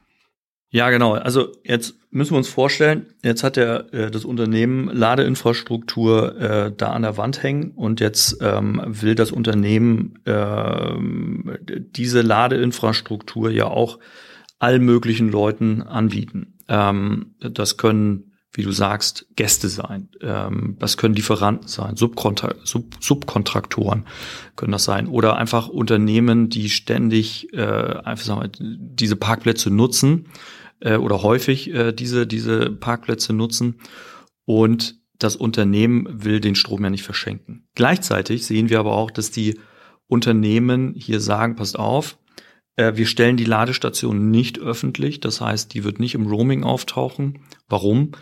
Ja, 0.72 0.88
genau. 0.90 1.14
Also 1.14 1.48
jetzt 1.64 1.96
müssen 2.10 2.32
wir 2.32 2.38
uns 2.38 2.48
vorstellen, 2.48 3.06
jetzt 3.22 3.42
hat 3.42 3.56
der, 3.56 3.92
äh, 3.92 4.10
das 4.10 4.24
Unternehmen 4.24 4.88
Ladeinfrastruktur 4.88 6.40
äh, 6.40 6.72
da 6.74 6.92
an 6.92 7.02
der 7.02 7.16
Wand 7.16 7.42
hängen 7.42 7.72
und 7.72 8.00
jetzt 8.00 8.38
ähm, 8.40 8.80
will 8.86 9.14
das 9.14 9.32
Unternehmen 9.32 10.14
äh, 10.24 10.94
diese 11.96 12.22
Ladeinfrastruktur 12.22 13.50
ja 13.50 13.66
auch 13.66 13.98
allen 14.58 14.84
möglichen 14.84 15.28
Leuten 15.28 15.82
anbieten. 15.82 16.54
Ähm, 16.68 17.34
das 17.40 17.76
können 17.76 18.29
wie 18.52 18.62
du 18.62 18.72
sagst, 18.72 19.26
Gäste 19.36 19.68
sein. 19.68 20.08
Ähm, 20.20 20.76
das 20.78 20.96
können 20.96 21.14
Lieferanten 21.14 21.68
sein, 21.68 21.96
Subkontra 21.96 22.54
Sub 22.64 22.96
Subkontraktoren 23.00 24.06
können 24.56 24.72
das 24.72 24.84
sein. 24.84 25.06
Oder 25.06 25.36
einfach 25.36 25.68
Unternehmen, 25.68 26.48
die 26.48 26.68
ständig 26.68 27.52
äh, 27.52 27.60
einfach 27.60 28.24
sagen 28.24 28.42
wir, 28.42 28.50
diese 28.58 29.16
Parkplätze 29.16 29.70
nutzen 29.70 30.26
äh, 30.80 30.96
oder 30.96 31.22
häufig 31.22 31.72
äh, 31.72 31.92
diese, 31.92 32.26
diese 32.26 32.70
Parkplätze 32.70 33.32
nutzen. 33.32 33.76
Und 34.44 34.96
das 35.18 35.36
Unternehmen 35.36 36.08
will 36.24 36.40
den 36.40 36.54
Strom 36.54 36.82
ja 36.82 36.90
nicht 36.90 37.04
verschenken. 37.04 37.68
Gleichzeitig 37.74 38.46
sehen 38.46 38.68
wir 38.68 38.80
aber 38.80 38.96
auch, 38.96 39.10
dass 39.10 39.30
die 39.30 39.60
Unternehmen 40.08 40.94
hier 40.96 41.20
sagen, 41.20 41.54
passt 41.54 41.78
auf, 41.78 42.18
wir 42.96 43.06
stellen 43.06 43.36
die 43.36 43.44
Ladestation 43.44 44.30
nicht 44.30 44.58
öffentlich. 44.58 45.20
Das 45.20 45.40
heißt, 45.40 45.74
die 45.74 45.84
wird 45.84 46.00
nicht 46.00 46.14
im 46.14 46.26
Roaming 46.26 46.64
auftauchen. 46.64 47.40
Warum? 47.68 48.12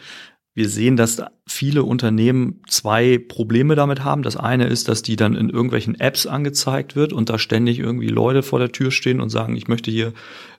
Wir 0.58 0.68
sehen, 0.68 0.96
dass 0.96 1.22
viele 1.46 1.84
Unternehmen 1.84 2.62
zwei 2.66 3.18
Probleme 3.18 3.76
damit 3.76 4.02
haben. 4.02 4.24
Das 4.24 4.36
eine 4.36 4.66
ist, 4.66 4.88
dass 4.88 5.02
die 5.02 5.14
dann 5.14 5.36
in 5.36 5.50
irgendwelchen 5.50 5.94
Apps 6.00 6.26
angezeigt 6.26 6.96
wird 6.96 7.12
und 7.12 7.30
da 7.30 7.38
ständig 7.38 7.78
irgendwie 7.78 8.08
Leute 8.08 8.42
vor 8.42 8.58
der 8.58 8.72
Tür 8.72 8.90
stehen 8.90 9.20
und 9.20 9.28
sagen, 9.28 9.54
ich 9.54 9.68
möchte 9.68 9.92
hier, 9.92 10.12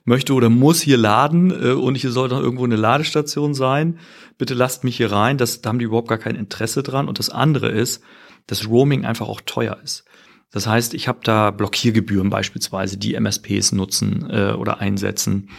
möchte 0.06 0.32
oder 0.32 0.48
muss 0.48 0.80
hier 0.80 0.96
laden 0.96 1.50
äh, 1.50 1.72
und 1.72 1.96
hier 1.96 2.12
soll 2.12 2.30
doch 2.30 2.40
irgendwo 2.40 2.64
eine 2.64 2.76
Ladestation 2.76 3.52
sein. 3.52 3.98
Bitte 4.38 4.54
lasst 4.54 4.84
mich 4.84 4.96
hier 4.96 5.12
rein. 5.12 5.36
Das, 5.36 5.60
da 5.60 5.68
haben 5.68 5.78
die 5.78 5.84
überhaupt 5.84 6.08
gar 6.08 6.16
kein 6.16 6.34
Interesse 6.34 6.82
dran. 6.82 7.06
Und 7.06 7.18
das 7.18 7.28
andere 7.28 7.68
ist, 7.68 8.02
dass 8.46 8.66
Roaming 8.66 9.04
einfach 9.04 9.28
auch 9.28 9.42
teuer 9.42 9.78
ist. 9.84 10.04
Das 10.50 10.66
heißt, 10.66 10.94
ich 10.94 11.08
habe 11.08 11.20
da 11.22 11.50
Blockiergebühren 11.50 12.30
beispielsweise, 12.30 12.98
die 12.98 13.14
MSPs 13.14 13.72
nutzen 13.72 14.28
äh, 14.30 14.52
oder 14.52 14.80
einsetzen. 14.80 15.50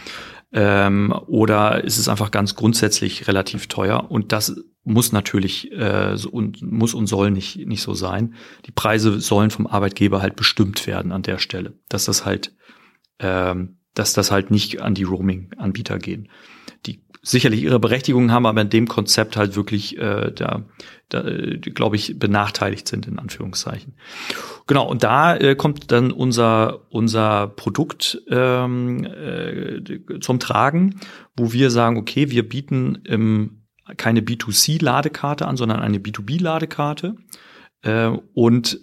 Ähm, 0.52 1.14
oder 1.26 1.82
ist 1.82 1.98
es 1.98 2.08
einfach 2.08 2.30
ganz 2.30 2.54
grundsätzlich 2.54 3.26
relativ 3.26 3.68
teuer? 3.68 4.10
Und 4.10 4.32
das 4.32 4.54
muss 4.84 5.12
natürlich 5.12 5.72
äh, 5.72 6.16
so, 6.16 6.28
und 6.28 6.60
muss 6.60 6.92
und 6.92 7.06
soll 7.06 7.30
nicht 7.30 7.66
nicht 7.66 7.82
so 7.82 7.94
sein. 7.94 8.34
Die 8.66 8.72
Preise 8.72 9.20
sollen 9.20 9.50
vom 9.50 9.66
Arbeitgeber 9.66 10.20
halt 10.20 10.36
bestimmt 10.36 10.86
werden 10.86 11.12
an 11.12 11.22
der 11.22 11.38
Stelle, 11.38 11.78
dass 11.88 12.04
das 12.04 12.26
halt 12.26 12.54
ähm, 13.18 13.78
dass 13.94 14.12
das 14.12 14.30
halt 14.30 14.50
nicht 14.50 14.80
an 14.80 14.94
die 14.94 15.04
Roaming-Anbieter 15.04 15.98
gehen. 15.98 16.28
Sicherlich 17.24 17.62
ihre 17.62 17.78
Berechtigung 17.78 18.32
haben, 18.32 18.46
aber 18.46 18.62
in 18.62 18.70
dem 18.70 18.88
Konzept 18.88 19.36
halt 19.36 19.54
wirklich 19.54 19.96
äh, 19.96 20.32
da, 20.32 20.64
da 21.08 21.22
glaube 21.60 21.94
ich, 21.94 22.18
benachteiligt 22.18 22.88
sind, 22.88 23.06
in 23.06 23.20
Anführungszeichen. 23.20 23.94
Genau, 24.66 24.88
und 24.88 25.04
da 25.04 25.36
äh, 25.36 25.54
kommt 25.54 25.92
dann 25.92 26.10
unser, 26.10 26.80
unser 26.90 27.46
Produkt 27.46 28.20
ähm, 28.28 29.04
äh, 29.04 30.18
zum 30.20 30.40
Tragen, 30.40 31.00
wo 31.36 31.52
wir 31.52 31.70
sagen, 31.70 31.96
okay, 31.96 32.30
wir 32.30 32.48
bieten 32.48 33.02
ähm, 33.06 33.62
keine 33.96 34.20
B2C-Ladekarte 34.20 35.46
an, 35.46 35.56
sondern 35.56 35.80
eine 35.80 35.98
B2B-Ladekarte 35.98 37.16
äh, 37.82 38.08
und 38.34 38.80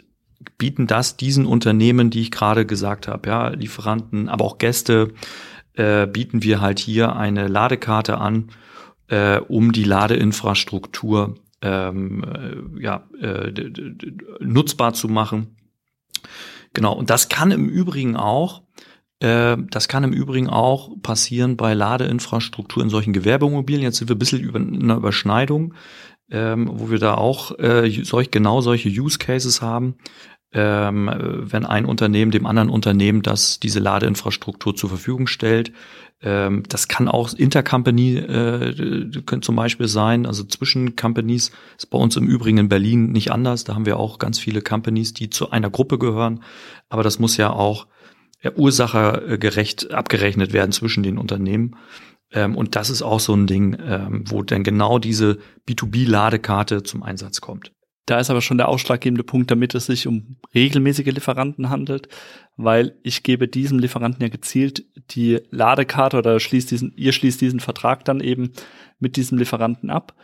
bieten 0.57 0.87
das 0.87 1.17
diesen 1.17 1.45
Unternehmen, 1.45 2.09
die 2.09 2.21
ich 2.21 2.31
gerade 2.31 2.65
gesagt 2.65 3.07
habe, 3.07 3.29
ja, 3.29 3.49
Lieferanten, 3.49 4.29
aber 4.29 4.45
auch 4.45 4.57
Gäste, 4.57 5.09
äh, 5.79 6.07
bieten 6.07 6.43
wir 6.43 6.61
halt 6.61 6.79
hier 6.79 7.15
eine 7.15 7.47
Ladekarte 7.47 8.17
an, 8.17 8.51
äh, 9.07 9.39
um 9.39 9.71
die 9.71 9.83
Ladeinfrastruktur 9.83 11.35
ähm, 11.61 12.23
äh, 12.23 12.83
ja, 12.83 13.03
äh, 13.19 13.51
nutzbar 14.39 14.93
zu 14.93 15.07
machen 15.07 15.55
Genau, 16.73 16.93
und 16.93 17.09
das 17.09 17.29
kann 17.29 17.51
im 17.51 17.67
Übrigen 17.67 18.15
auch, 18.15 18.61
äh, 19.19 19.57
das 19.69 19.87
kann 19.87 20.03
im 20.03 20.13
Übrigen 20.13 20.49
auch 20.49 20.91
passieren 21.01 21.57
bei 21.57 21.73
Ladeinfrastruktur 21.73 22.83
in 22.83 22.89
solchen 22.89 23.13
Gewerbeimmobilien. 23.13 23.83
Jetzt 23.83 23.97
sind 23.97 24.09
wir 24.09 24.15
ein 24.15 24.19
bisschen 24.19 24.41
über 24.41 24.59
in 24.59 24.83
einer 24.83 24.97
Überschneidung, 24.97 25.73
ähm, 26.29 26.69
wo 26.71 26.91
wir 26.91 26.99
da 26.99 27.15
auch 27.15 27.57
äh, 27.57 27.89
solch, 28.03 28.31
genau 28.31 28.61
solche 28.61 28.89
Use 28.89 29.17
Cases 29.17 29.61
haben. 29.61 29.95
Ähm, 30.51 31.11
wenn 31.15 31.65
ein 31.65 31.85
Unternehmen 31.85 32.31
dem 32.31 32.47
anderen 32.47 32.69
Unternehmen 32.69 33.21
das 33.21 33.59
diese 33.59 33.79
Ladeinfrastruktur 33.79 34.75
zur 34.75 34.89
Verfügung 34.89 35.27
stellt, 35.27 35.71
ähm, 36.21 36.63
das 36.67 36.87
kann 36.87 37.07
auch 37.07 37.33
Intercompany 37.33 38.17
äh, 38.17 39.21
könnte 39.25 39.45
zum 39.45 39.55
Beispiel 39.55 39.87
sein, 39.87 40.25
also 40.25 40.43
zwischen 40.43 40.95
Companies. 40.95 41.51
Ist 41.77 41.89
bei 41.89 41.97
uns 41.97 42.17
im 42.17 42.27
Übrigen 42.27 42.57
in 42.57 42.69
Berlin 42.69 43.11
nicht 43.11 43.31
anders. 43.31 43.63
Da 43.63 43.75
haben 43.75 43.85
wir 43.85 43.97
auch 43.97 44.19
ganz 44.19 44.39
viele 44.39 44.61
Companies, 44.61 45.13
die 45.13 45.29
zu 45.29 45.51
einer 45.51 45.69
Gruppe 45.69 45.97
gehören. 45.97 46.43
Aber 46.89 47.03
das 47.03 47.19
muss 47.19 47.37
ja 47.37 47.51
auch 47.51 47.87
ja, 48.41 48.51
ursachergerecht 48.53 49.91
abgerechnet 49.91 50.51
werden 50.51 50.71
zwischen 50.71 51.03
den 51.03 51.17
Unternehmen. 51.17 51.75
Ähm, 52.31 52.55
und 52.55 52.75
das 52.75 52.89
ist 52.89 53.01
auch 53.01 53.19
so 53.19 53.33
ein 53.33 53.47
Ding, 53.47 53.77
ähm, 53.81 54.23
wo 54.27 54.43
dann 54.43 54.63
genau 54.63 54.99
diese 54.99 55.39
B2B-Ladekarte 55.67 56.83
zum 56.83 57.01
Einsatz 57.01 57.39
kommt. 57.39 57.71
Da 58.05 58.19
ist 58.19 58.29
aber 58.29 58.41
schon 58.41 58.57
der 58.57 58.69
ausschlaggebende 58.69 59.23
Punkt, 59.23 59.51
damit 59.51 59.75
es 59.75 59.85
sich 59.85 60.07
um 60.07 60.37
regelmäßige 60.55 61.05
Lieferanten 61.05 61.69
handelt, 61.69 62.09
weil 62.57 62.95
ich 63.03 63.21
gebe 63.21 63.47
diesem 63.47 63.77
Lieferanten 63.77 64.21
ja 64.21 64.29
gezielt 64.29 64.83
die 65.11 65.39
Ladekarte 65.51 66.17
oder 66.17 66.39
schließt 66.39 66.71
diesen, 66.71 66.91
ihr 66.95 67.11
schließt 67.11 67.39
diesen 67.39 67.59
Vertrag 67.59 68.05
dann 68.05 68.19
eben 68.19 68.51
mit 68.99 69.15
diesem 69.15 69.37
Lieferanten 69.37 69.89
ab, 69.91 70.15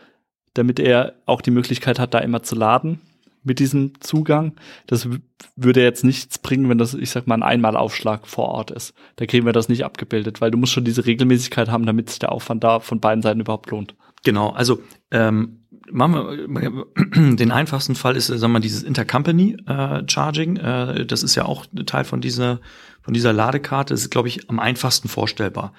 damit 0.54 0.80
er 0.80 1.14
auch 1.26 1.40
die 1.40 1.52
Möglichkeit 1.52 1.98
hat, 1.98 2.12
da 2.12 2.18
immer 2.18 2.42
zu 2.42 2.56
laden. 2.56 3.00
mit 3.46 3.60
diesem 3.60 3.92
Zugang. 4.00 4.54
Das 4.88 5.08
würde 5.54 5.82
jetzt 5.82 6.04
nichts 6.04 6.38
bringen, 6.38 6.68
wenn 6.68 6.78
das, 6.78 6.94
ich 6.94 7.10
sag 7.10 7.26
mal, 7.28 7.36
ein 7.36 7.42
Einmalaufschlag 7.44 8.26
vor 8.26 8.48
Ort 8.48 8.72
ist. 8.72 8.92
Da 9.14 9.26
kriegen 9.26 9.46
wir 9.46 9.52
das 9.52 9.68
nicht 9.68 9.84
abgebildet, 9.84 10.40
weil 10.40 10.50
du 10.50 10.58
musst 10.58 10.72
schon 10.72 10.84
diese 10.84 11.06
Regelmäßigkeit 11.06 11.70
haben, 11.70 11.86
damit 11.86 12.10
sich 12.10 12.18
der 12.18 12.32
Aufwand 12.32 12.64
da 12.64 12.80
von 12.80 13.00
beiden 13.00 13.22
Seiten 13.22 13.40
überhaupt 13.40 13.70
lohnt. 13.70 13.94
Genau, 14.24 14.50
also 14.50 14.82
ähm, 15.12 15.60
machen 15.90 16.14
wir 16.14 17.36
den 17.36 17.52
einfachsten 17.52 17.94
Fall 17.94 18.16
ist, 18.16 18.26
sagen 18.26 18.40
wir 18.40 18.48
mal, 18.48 18.60
dieses 18.60 18.82
Intercompany 18.82 19.56
äh, 19.66 20.02
Charging. 20.06 20.56
Äh, 20.56 21.06
das 21.06 21.22
ist 21.22 21.34
ja 21.34 21.44
auch 21.44 21.66
Teil 21.86 22.04
von 22.04 22.20
dieser 22.20 22.60
von 23.02 23.14
dieser 23.14 23.32
Ladekarte. 23.32 23.94
Das 23.94 24.02
ist, 24.02 24.10
glaube 24.10 24.28
ich, 24.28 24.50
am 24.50 24.58
einfachsten 24.58 25.08
vorstellbar. 25.08 25.72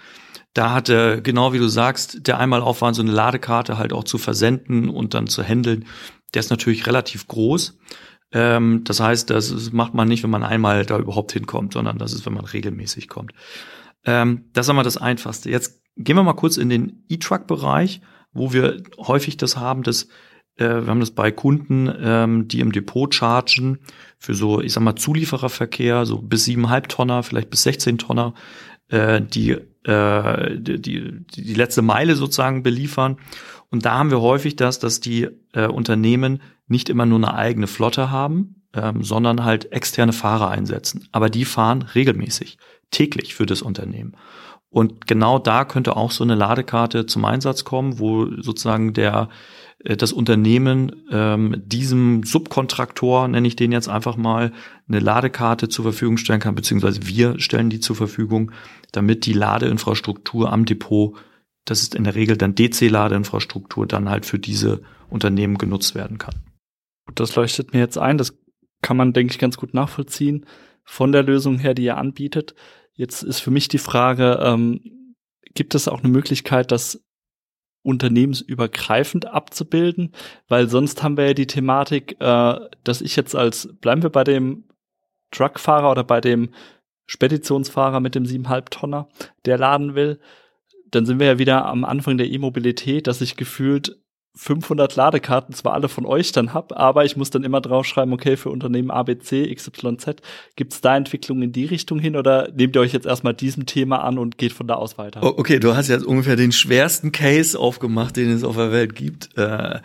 Da 0.53 0.73
hatte, 0.73 1.21
genau 1.21 1.53
wie 1.53 1.59
du 1.59 1.67
sagst, 1.67 2.25
der 2.25 2.39
Einmalaufwand, 2.39 2.95
so 2.95 3.01
eine 3.01 3.11
Ladekarte 3.11 3.77
halt 3.77 3.93
auch 3.93 4.05
zu 4.05 4.17
versenden 4.17 4.89
und 4.89 5.13
dann 5.13 5.27
zu 5.27 5.43
handeln, 5.43 5.85
der 6.33 6.39
ist 6.39 6.49
natürlich 6.49 6.87
relativ 6.87 7.27
groß. 7.27 7.77
Ähm, 8.31 8.83
das 8.83 8.99
heißt, 8.99 9.29
das 9.29 9.71
macht 9.71 9.93
man 9.93 10.07
nicht, 10.07 10.23
wenn 10.23 10.29
man 10.29 10.43
einmal 10.43 10.85
da 10.85 10.97
überhaupt 10.97 11.31
hinkommt, 11.33 11.73
sondern 11.73 11.97
das 11.97 12.13
ist, 12.13 12.25
wenn 12.25 12.33
man 12.33 12.45
regelmäßig 12.45 13.07
kommt. 13.07 13.33
Ähm, 14.05 14.45
das 14.53 14.65
ist 14.65 14.69
einmal 14.69 14.83
das 14.83 14.97
Einfachste. 14.97 15.49
Jetzt 15.49 15.81
gehen 15.95 16.15
wir 16.15 16.23
mal 16.23 16.33
kurz 16.33 16.57
in 16.57 16.69
den 16.69 17.03
E-Truck-Bereich, 17.09 18.01
wo 18.37 18.53
wir 18.53 18.83
häufig 18.97 19.37
das 19.37 19.57
haben, 19.57 19.83
dass 19.83 20.07
äh, 20.57 20.81
wir 20.81 20.87
haben 20.87 20.99
das 20.99 21.11
bei 21.11 21.31
Kunden, 21.31 21.91
ähm, 22.01 22.47
die 22.47 22.59
im 22.59 22.71
Depot 22.71 23.13
chargen 23.13 23.79
für 24.19 24.33
so, 24.33 24.61
ich 24.61 24.73
sag 24.73 24.83
mal, 24.83 24.95
Zuliefererverkehr, 24.95 26.05
so 26.05 26.21
bis 26.21 26.45
siebeneinhalb 26.45 26.89
Tonner, 26.89 27.23
vielleicht 27.23 27.49
bis 27.49 27.63
16 27.63 27.97
Tonner, 27.97 28.33
äh, 28.89 29.21
die, 29.21 29.51
äh, 29.83 30.59
die, 30.59 30.81
die, 30.81 31.25
die 31.27 31.53
letzte 31.53 31.81
Meile 31.81 32.15
sozusagen 32.15 32.63
beliefern. 32.63 33.17
Und 33.69 33.85
da 33.85 33.97
haben 33.97 34.11
wir 34.11 34.21
häufig 34.21 34.55
das, 34.55 34.79
dass 34.79 34.99
die 34.99 35.27
äh, 35.53 35.67
Unternehmen 35.67 36.41
nicht 36.67 36.89
immer 36.89 37.05
nur 37.05 37.19
eine 37.19 37.33
eigene 37.33 37.67
Flotte 37.67 38.11
haben, 38.11 38.63
ähm, 38.73 39.03
sondern 39.03 39.43
halt 39.43 39.71
externe 39.71 40.13
Fahrer 40.13 40.49
einsetzen. 40.49 41.07
Aber 41.11 41.29
die 41.29 41.45
fahren 41.45 41.81
regelmäßig, 41.81 42.57
täglich 42.91 43.35
für 43.35 43.45
das 43.45 43.61
Unternehmen. 43.61 44.15
Und 44.69 45.07
genau 45.07 45.39
da 45.39 45.65
könnte 45.65 45.95
auch 45.95 46.11
so 46.11 46.23
eine 46.23 46.35
Ladekarte 46.35 47.05
zum 47.05 47.25
Einsatz 47.25 47.63
kommen, 47.63 47.99
wo 47.99 48.25
sozusagen 48.41 48.93
der 48.93 49.29
äh, 49.79 49.97
das 49.97 50.11
Unternehmen 50.11 51.03
ähm, 51.11 51.61
diesem 51.65 52.23
Subkontraktor, 52.23 53.27
nenne 53.27 53.47
ich 53.47 53.55
den 53.55 53.71
jetzt 53.71 53.89
einfach 53.89 54.17
mal, 54.17 54.51
eine 54.87 54.99
Ladekarte 54.99 55.69
zur 55.69 55.83
Verfügung 55.83 56.17
stellen 56.17 56.39
kann, 56.39 56.55
beziehungsweise 56.55 57.07
wir 57.07 57.39
stellen 57.39 57.69
die 57.69 57.79
zur 57.79 57.95
Verfügung, 57.95 58.51
damit 58.91 59.25
die 59.25 59.33
Ladeinfrastruktur 59.33 60.51
am 60.51 60.65
Depot, 60.65 61.15
das 61.65 61.81
ist 61.81 61.95
in 61.95 62.05
der 62.05 62.15
Regel 62.15 62.37
dann 62.37 62.55
DC-Ladeinfrastruktur, 62.55 63.87
dann 63.87 64.09
halt 64.09 64.25
für 64.25 64.39
diese 64.39 64.81
Unternehmen 65.09 65.57
genutzt 65.57 65.95
werden 65.95 66.17
kann. 66.17 66.35
Das 67.15 67.35
leuchtet 67.35 67.73
mir 67.73 67.79
jetzt 67.79 67.97
ein, 67.97 68.17
das 68.17 68.37
kann 68.81 68.97
man, 68.97 69.13
denke 69.13 69.31
ich, 69.31 69.39
ganz 69.39 69.57
gut 69.57 69.73
nachvollziehen 69.73 70.45
von 70.83 71.11
der 71.11 71.23
Lösung 71.23 71.57
her, 71.57 71.73
die 71.73 71.83
ihr 71.83 71.97
anbietet. 71.97 72.55
Jetzt 72.97 73.21
ist 73.21 73.39
für 73.39 73.51
mich 73.51 73.67
die 73.67 73.77
Frage, 73.77 74.39
ähm, 74.43 75.15
gibt 75.53 75.75
es 75.75 75.87
auch 75.87 75.99
eine 75.99 76.09
Möglichkeit, 76.09 76.71
das 76.71 77.03
unternehmensübergreifend 77.83 79.27
abzubilden, 79.27 80.13
weil 80.47 80.67
sonst 80.67 81.03
haben 81.03 81.15
wir 81.15 81.27
ja 81.27 81.33
die 81.33 81.47
Thematik, 81.47 82.19
äh, 82.19 82.59
dass 82.83 83.01
ich 83.01 83.15
jetzt 83.15 83.35
als, 83.35 83.69
bleiben 83.79 84.01
wir 84.01 84.09
bei 84.09 84.23
dem 84.23 84.65
Truckfahrer 85.31 85.91
oder 85.91 86.03
bei 86.03 86.19
dem 86.19 86.49
Speditionsfahrer 87.05 87.99
mit 87.99 88.15
dem 88.15 88.25
7,5 88.25 88.69
Tonner, 88.69 89.09
der 89.45 89.57
laden 89.57 89.95
will, 89.95 90.19
dann 90.89 91.05
sind 91.05 91.19
wir 91.19 91.27
ja 91.27 91.39
wieder 91.39 91.65
am 91.65 91.85
Anfang 91.85 92.17
der 92.17 92.29
E-Mobilität, 92.29 93.07
dass 93.07 93.21
ich 93.21 93.37
gefühlt 93.37 94.01
500 94.37 94.95
Ladekarten 94.95 95.53
zwar 95.53 95.73
alle 95.73 95.89
von 95.89 96.05
euch 96.05 96.31
dann 96.31 96.53
hab, 96.53 96.77
aber 96.77 97.05
ich 97.05 97.17
muss 97.17 97.31
dann 97.31 97.43
immer 97.43 97.59
draufschreiben, 97.59 98.13
okay, 98.13 98.37
für 98.37 98.49
Unternehmen 98.49 98.91
ABC, 98.91 99.53
XYZ, 99.53 100.21
gibt 100.55 100.73
es 100.73 100.81
da 100.81 100.95
Entwicklungen 100.95 101.43
in 101.43 101.51
die 101.51 101.65
Richtung 101.65 101.99
hin 101.99 102.15
oder 102.15 102.49
nehmt 102.53 102.75
ihr 102.75 102.81
euch 102.81 102.93
jetzt 102.93 103.07
erstmal 103.07 103.33
diesem 103.33 103.65
Thema 103.65 104.03
an 104.03 104.17
und 104.17 104.37
geht 104.37 104.53
von 104.53 104.67
da 104.67 104.75
aus 104.75 104.97
weiter? 104.97 105.23
Okay, 105.23 105.59
du 105.59 105.75
hast 105.75 105.87
jetzt 105.87 106.05
ungefähr 106.05 106.35
den 106.35 106.51
schwersten 106.51 107.11
Case 107.11 107.59
aufgemacht, 107.59 108.15
den 108.15 108.29
es 108.29 108.43
auf 108.43 108.55
der 108.55 108.71
Welt 108.71 108.95
gibt. 108.95 109.35
Äh, 109.37 109.79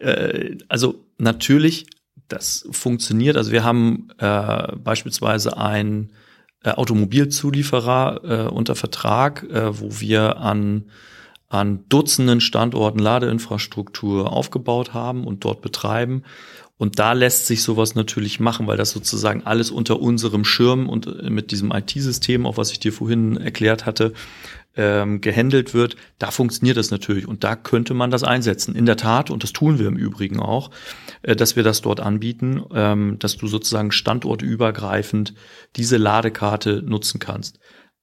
äh, 0.00 0.58
also 0.68 1.04
natürlich, 1.18 1.86
das 2.28 2.66
funktioniert. 2.72 3.36
Also 3.36 3.52
wir 3.52 3.62
haben 3.62 4.08
äh, 4.18 4.76
beispielsweise 4.76 5.56
ein 5.56 6.10
äh, 6.64 6.70
Automobilzulieferer 6.70 8.20
äh, 8.24 8.50
unter 8.50 8.74
Vertrag, 8.74 9.44
äh, 9.44 9.78
wo 9.80 10.00
wir 10.00 10.38
an 10.38 10.86
an 11.48 11.84
Dutzenden 11.88 12.40
Standorten 12.40 12.98
Ladeinfrastruktur 12.98 14.32
aufgebaut 14.32 14.94
haben 14.94 15.26
und 15.26 15.44
dort 15.44 15.62
betreiben. 15.62 16.22
Und 16.76 16.98
da 16.98 17.12
lässt 17.12 17.46
sich 17.46 17.62
sowas 17.62 17.94
natürlich 17.94 18.40
machen, 18.40 18.66
weil 18.66 18.76
das 18.76 18.90
sozusagen 18.90 19.42
alles 19.44 19.70
unter 19.70 20.00
unserem 20.00 20.44
Schirm 20.44 20.88
und 20.88 21.06
äh, 21.06 21.30
mit 21.30 21.52
diesem 21.52 21.70
IT-System, 21.70 22.46
auch 22.46 22.56
was 22.56 22.72
ich 22.72 22.80
dir 22.80 22.92
vorhin 22.92 23.36
erklärt 23.36 23.86
hatte, 23.86 24.12
ähm, 24.76 25.20
gehandelt 25.20 25.72
wird. 25.72 25.96
Da 26.18 26.32
funktioniert 26.32 26.76
das 26.76 26.90
natürlich 26.90 27.28
und 27.28 27.44
da 27.44 27.54
könnte 27.54 27.94
man 27.94 28.10
das 28.10 28.24
einsetzen. 28.24 28.74
In 28.74 28.86
der 28.86 28.96
Tat, 28.96 29.30
und 29.30 29.44
das 29.44 29.52
tun 29.52 29.78
wir 29.78 29.86
im 29.86 29.96
Übrigen 29.96 30.40
auch, 30.40 30.70
äh, 31.22 31.36
dass 31.36 31.54
wir 31.54 31.62
das 31.62 31.80
dort 31.80 32.00
anbieten, 32.00 32.64
ähm, 32.74 33.18
dass 33.20 33.36
du 33.36 33.46
sozusagen 33.46 33.92
standortübergreifend 33.92 35.34
diese 35.76 35.96
Ladekarte 35.96 36.82
nutzen 36.84 37.20
kannst. 37.20 37.60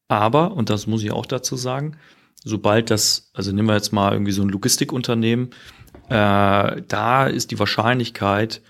Aber, 0.08 0.54
und 0.54 0.69
das 0.69 0.88
muss 0.88 1.04
ich 1.04 1.12
auch 1.12 1.25
dazu 1.25 1.58
sagen, 1.58 1.97
sobald 2.43 2.89
das, 2.89 3.32
also 3.34 3.51
nehmen 3.51 3.67
wir 3.67 3.75
jetzt 3.75 3.93
mal 3.93 4.13
irgendwie 4.13 4.32
so 4.32 4.41
ein 4.41 4.49
Logistikunternehmen, 4.49 5.51
äh, 6.10 6.82
da 6.88 7.27
ist 7.27 7.51
die 7.51 7.60
Wahrscheinlichkeit 7.60 8.62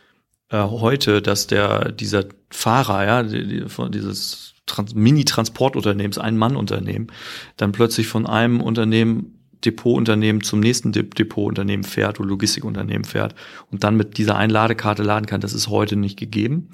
äh, 0.50 0.58
heute, 0.62 1.22
dass 1.22 1.48
der 1.48 1.92
dieser 1.92 2.26
Fahrer, 2.50 3.06
ja, 3.06 3.24
die, 3.24 3.68
von 3.68 3.92
dieses 3.92 4.56
Trans 4.66 4.94
Mini-Transportunternehmens, 4.94 6.18
ein 6.18 6.38
Mann-Unternehmen, 6.38 7.08
dann 7.58 7.72
plötzlich 7.72 8.08
von 8.08 8.26
einem 8.26 8.62
Unternehmen 8.62 9.38
Depotunternehmen 9.66 10.42
zum 10.42 10.60
nächsten 10.60 10.92
De 10.92 11.04
Depotunternehmen 11.04 11.84
fährt 11.84 12.20
oder 12.20 12.30
Logistikunternehmen 12.30 13.04
fährt 13.04 13.36
und 13.70 13.84
dann 13.84 13.96
mit 13.96 14.18
dieser 14.18 14.36
Einladekarte 14.36 15.04
laden 15.04 15.28
kann, 15.28 15.42
das 15.42 15.54
ist 15.54 15.68
heute 15.68 15.96
nicht 15.96 16.18
gegeben. 16.18 16.70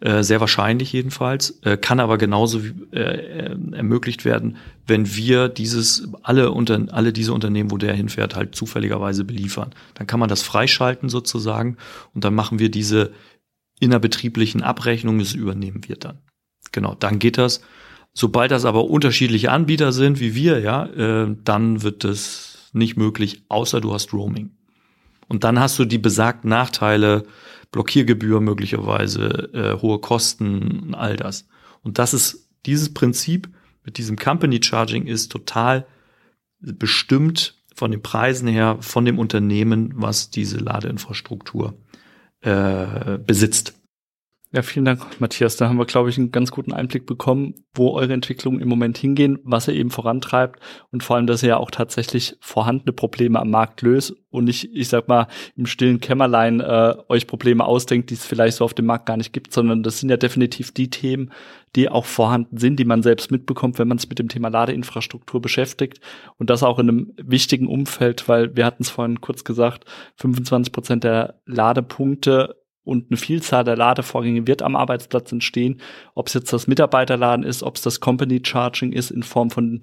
Äh, 0.00 0.22
sehr 0.22 0.40
wahrscheinlich 0.40 0.94
jedenfalls, 0.94 1.60
äh, 1.62 1.76
kann 1.76 2.00
aber 2.00 2.16
genauso 2.16 2.60
äh, 2.92 3.00
äh, 3.00 3.56
ermöglicht 3.72 4.24
werden, 4.24 4.56
wenn 4.86 5.14
wir 5.14 5.50
dieses, 5.50 6.08
alle, 6.22 6.52
unter, 6.52 6.86
alle 6.90 7.12
diese 7.12 7.34
Unternehmen, 7.34 7.70
wo 7.70 7.76
der 7.76 7.92
hinfährt, 7.92 8.34
halt 8.34 8.54
zufälligerweise 8.54 9.24
beliefern. 9.24 9.74
Dann 9.92 10.06
kann 10.06 10.18
man 10.18 10.30
das 10.30 10.40
freischalten 10.40 11.10
sozusagen 11.10 11.76
und 12.14 12.24
dann 12.24 12.34
machen 12.34 12.58
wir 12.58 12.70
diese 12.70 13.12
innerbetrieblichen 13.78 14.62
Abrechnungen, 14.62 15.20
das 15.20 15.34
übernehmen 15.34 15.82
wir 15.86 15.96
dann. 15.96 16.18
Genau, 16.72 16.94
dann 16.94 17.18
geht 17.18 17.36
das. 17.36 17.60
Sobald 18.14 18.52
das 18.52 18.64
aber 18.64 18.86
unterschiedliche 18.86 19.52
Anbieter 19.52 19.92
sind, 19.92 20.18
wie 20.18 20.34
wir, 20.34 20.60
ja, 20.60 20.86
äh, 20.86 21.36
dann 21.44 21.82
wird 21.82 22.04
das 22.04 22.70
nicht 22.72 22.96
möglich, 22.96 23.42
außer 23.48 23.82
du 23.82 23.92
hast 23.92 24.14
Roaming. 24.14 24.50
Und 25.28 25.44
dann 25.44 25.60
hast 25.60 25.78
du 25.78 25.84
die 25.84 25.98
besagten 25.98 26.48
Nachteile, 26.48 27.24
Blockiergebühr 27.72 28.40
möglicherweise, 28.40 29.50
äh, 29.54 29.80
hohe 29.80 30.00
Kosten, 30.00 30.94
all 30.94 31.16
das. 31.16 31.46
Und 31.82 31.98
das 31.98 32.14
ist 32.14 32.48
dieses 32.66 32.92
Prinzip 32.92 33.48
mit 33.84 33.98
diesem 33.98 34.16
Company 34.16 34.60
Charging 34.62 35.06
ist 35.06 35.32
total 35.32 35.86
bestimmt 36.60 37.56
von 37.74 37.90
den 37.90 38.02
Preisen 38.02 38.48
her 38.48 38.76
von 38.80 39.04
dem 39.04 39.18
Unternehmen, 39.18 39.92
was 39.94 40.30
diese 40.30 40.58
Ladeinfrastruktur 40.58 41.78
äh, 42.42 43.18
besitzt. 43.18 43.79
Ja, 44.52 44.62
vielen 44.62 44.84
Dank, 44.84 45.20
Matthias. 45.20 45.56
Da 45.56 45.68
haben 45.68 45.76
wir, 45.76 45.86
glaube 45.86 46.10
ich, 46.10 46.18
einen 46.18 46.32
ganz 46.32 46.50
guten 46.50 46.72
Einblick 46.72 47.06
bekommen, 47.06 47.54
wo 47.72 47.92
eure 47.92 48.12
Entwicklungen 48.12 48.58
im 48.60 48.68
Moment 48.68 48.98
hingehen, 48.98 49.38
was 49.44 49.68
ihr 49.68 49.74
eben 49.74 49.90
vorantreibt 49.90 50.58
und 50.90 51.04
vor 51.04 51.14
allem, 51.14 51.28
dass 51.28 51.44
ihr 51.44 51.50
ja 51.50 51.56
auch 51.58 51.70
tatsächlich 51.70 52.36
vorhandene 52.40 52.92
Probleme 52.92 53.38
am 53.38 53.50
Markt 53.50 53.82
löst 53.82 54.12
und 54.30 54.46
nicht, 54.46 54.68
ich 54.74 54.88
sag 54.88 55.06
mal, 55.06 55.28
im 55.54 55.66
stillen 55.66 56.00
Kämmerlein 56.00 56.58
äh, 56.58 56.96
euch 57.08 57.28
Probleme 57.28 57.64
ausdenkt, 57.64 58.10
die 58.10 58.14
es 58.14 58.26
vielleicht 58.26 58.56
so 58.56 58.64
auf 58.64 58.74
dem 58.74 58.86
Markt 58.86 59.06
gar 59.06 59.16
nicht 59.16 59.32
gibt, 59.32 59.52
sondern 59.52 59.84
das 59.84 60.00
sind 60.00 60.08
ja 60.08 60.16
definitiv 60.16 60.72
die 60.72 60.90
Themen, 60.90 61.30
die 61.76 61.88
auch 61.88 62.04
vorhanden 62.04 62.58
sind, 62.58 62.80
die 62.80 62.84
man 62.84 63.04
selbst 63.04 63.30
mitbekommt, 63.30 63.78
wenn 63.78 63.86
man 63.86 63.98
sich 63.98 64.08
mit 64.08 64.18
dem 64.18 64.28
Thema 64.28 64.48
Ladeinfrastruktur 64.48 65.40
beschäftigt 65.40 66.00
und 66.38 66.50
das 66.50 66.64
auch 66.64 66.80
in 66.80 66.88
einem 66.88 67.12
wichtigen 67.22 67.68
Umfeld, 67.68 68.28
weil 68.28 68.56
wir 68.56 68.66
hatten 68.66 68.82
es 68.82 68.90
vorhin 68.90 69.20
kurz 69.20 69.44
gesagt, 69.44 69.84
25 70.16 70.72
Prozent 70.72 71.04
der 71.04 71.40
Ladepunkte 71.46 72.56
und 72.84 73.10
eine 73.10 73.16
Vielzahl 73.16 73.64
der 73.64 73.76
Ladevorgänge 73.76 74.46
wird 74.46 74.62
am 74.62 74.76
Arbeitsplatz 74.76 75.30
entstehen. 75.32 75.80
Ob 76.14 76.28
es 76.28 76.34
jetzt 76.34 76.52
das 76.52 76.66
Mitarbeiterladen 76.66 77.44
ist, 77.44 77.62
ob 77.62 77.76
es 77.76 77.82
das 77.82 78.00
Company 78.00 78.40
Charging 78.44 78.92
ist 78.92 79.10
in 79.10 79.22
Form 79.22 79.50
von 79.50 79.82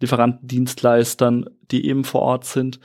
Lieferanten, 0.00 0.48
Dienstleistern, 0.48 1.46
die 1.70 1.86
eben 1.86 2.04
vor 2.04 2.22
Ort 2.22 2.44
sind. 2.44 2.80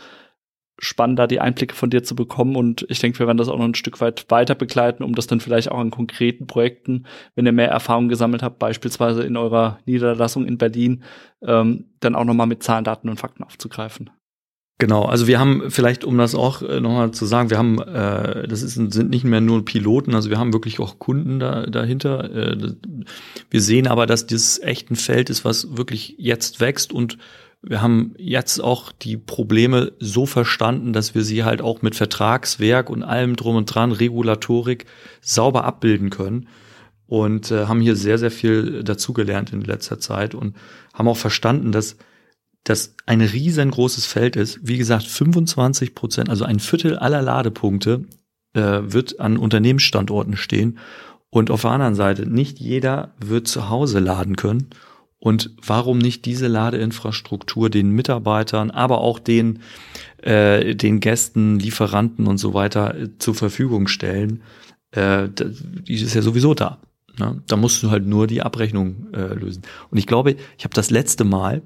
Spannend, 0.79 1.17
da 1.17 1.25
die 1.25 1.39
Einblicke 1.39 1.73
von 1.73 1.89
dir 1.89 2.03
zu 2.03 2.15
bekommen. 2.15 2.55
Und 2.55 2.85
ich 2.89 2.99
denke, 2.99 3.17
wir 3.17 3.25
werden 3.25 3.39
das 3.39 3.49
auch 3.49 3.57
noch 3.57 3.65
ein 3.65 3.73
Stück 3.73 3.99
weit 3.99 4.29
weiter 4.29 4.53
begleiten, 4.53 5.03
um 5.03 5.15
das 5.15 5.25
dann 5.25 5.39
vielleicht 5.39 5.71
auch 5.71 5.79
an 5.79 5.89
konkreten 5.89 6.45
Projekten, 6.45 7.07
wenn 7.33 7.47
ihr 7.47 7.51
mehr 7.51 7.69
Erfahrung 7.69 8.09
gesammelt 8.09 8.43
habt, 8.43 8.59
beispielsweise 8.59 9.23
in 9.23 9.35
eurer 9.37 9.79
Niederlassung 9.85 10.45
in 10.45 10.59
Berlin, 10.59 11.03
ähm, 11.41 11.85
dann 11.99 12.13
auch 12.13 12.25
nochmal 12.25 12.45
mit 12.45 12.61
Zahlen, 12.61 12.83
Daten 12.83 13.09
und 13.09 13.19
Fakten 13.19 13.43
aufzugreifen. 13.43 14.11
Genau, 14.79 15.05
also 15.05 15.25
wir 15.25 15.39
haben 15.39 15.71
vielleicht, 15.71 16.03
um 16.05 16.19
das 16.19 16.35
auch 16.35 16.61
äh, 16.61 16.79
nochmal 16.79 17.09
zu 17.11 17.25
sagen, 17.25 17.49
wir 17.49 17.57
haben, 17.57 17.79
äh, 17.81 18.47
das 18.47 18.61
ist, 18.61 18.75
sind 18.75 19.09
nicht 19.09 19.23
mehr 19.23 19.41
nur 19.41 19.65
Piloten, 19.65 20.13
also 20.13 20.29
wir 20.29 20.37
haben 20.37 20.53
wirklich 20.53 20.79
auch 20.79 20.99
Kunden 20.99 21.39
da, 21.39 21.65
dahinter. 21.65 22.31
Äh, 22.31 22.73
wir 23.49 23.61
sehen 23.61 23.87
aber, 23.87 24.05
dass 24.05 24.27
das 24.27 24.59
echt 24.59 24.91
ein 24.91 24.95
Feld 24.95 25.31
ist, 25.31 25.43
was 25.43 25.75
wirklich 25.77 26.15
jetzt 26.19 26.59
wächst 26.59 26.93
und 26.93 27.17
wir 27.63 27.81
haben 27.81 28.13
jetzt 28.19 28.59
auch 28.59 28.91
die 28.91 29.17
Probleme 29.17 29.93
so 29.99 30.27
verstanden, 30.27 30.93
dass 30.93 31.15
wir 31.15 31.23
sie 31.23 31.43
halt 31.43 31.59
auch 31.61 31.81
mit 31.81 31.95
Vertragswerk 31.95 32.91
und 32.91 33.01
allem 33.01 33.35
drum 33.35 33.55
und 33.55 33.65
dran, 33.65 33.91
Regulatorik 33.91 34.85
sauber 35.21 35.63
abbilden 35.63 36.11
können 36.11 36.47
und 37.07 37.49
äh, 37.49 37.65
haben 37.65 37.81
hier 37.81 37.95
sehr, 37.95 38.19
sehr 38.19 38.31
viel 38.31 38.83
dazugelernt 38.83 39.53
in 39.53 39.61
letzter 39.61 39.99
Zeit 39.99 40.35
und 40.35 40.55
haben 40.93 41.07
auch 41.07 41.17
verstanden, 41.17 41.71
dass 41.71 41.97
das 42.69 42.95
ein 43.05 43.21
riesengroßes 43.21 44.05
Feld 44.05 44.35
ist. 44.35 44.59
Wie 44.61 44.77
gesagt, 44.77 45.05
25 45.05 45.95
Prozent, 45.95 46.29
also 46.29 46.43
ein 46.43 46.59
Viertel 46.59 46.97
aller 46.97 47.21
Ladepunkte 47.21 48.05
äh, 48.53 48.79
wird 48.83 49.19
an 49.19 49.37
Unternehmensstandorten 49.37 50.35
stehen. 50.35 50.77
Und 51.29 51.51
auf 51.51 51.61
der 51.61 51.71
anderen 51.71 51.95
Seite, 51.95 52.25
nicht 52.25 52.59
jeder 52.59 53.13
wird 53.19 53.47
zu 53.47 53.69
Hause 53.69 53.99
laden 53.99 54.35
können. 54.35 54.69
Und 55.19 55.51
warum 55.65 55.97
nicht 55.97 56.25
diese 56.25 56.47
Ladeinfrastruktur 56.47 57.69
den 57.69 57.91
Mitarbeitern, 57.91 58.69
aber 58.69 58.99
auch 58.99 59.19
den, 59.19 59.59
äh, 60.21 60.75
den 60.75 60.99
Gästen, 60.99 61.59
Lieferanten 61.59 62.27
und 62.27 62.37
so 62.37 62.53
weiter 62.53 62.95
äh, 62.95 63.09
zur 63.17 63.35
Verfügung 63.35 63.87
stellen? 63.87 64.43
Äh, 64.91 65.29
die 65.29 65.93
ist 65.93 66.13
ja 66.13 66.21
sowieso 66.21 66.53
da. 66.53 66.79
Ne? 67.17 67.41
Da 67.47 67.55
musst 67.55 67.81
du 67.81 67.91
halt 67.91 68.05
nur 68.05 68.27
die 68.27 68.41
Abrechnung 68.41 69.07
äh, 69.13 69.33
lösen. 69.33 69.63
Und 69.89 69.97
ich 69.97 70.05
glaube, 70.05 70.35
ich 70.57 70.63
habe 70.63 70.73
das 70.73 70.91
letzte 70.91 71.23
Mal 71.23 71.61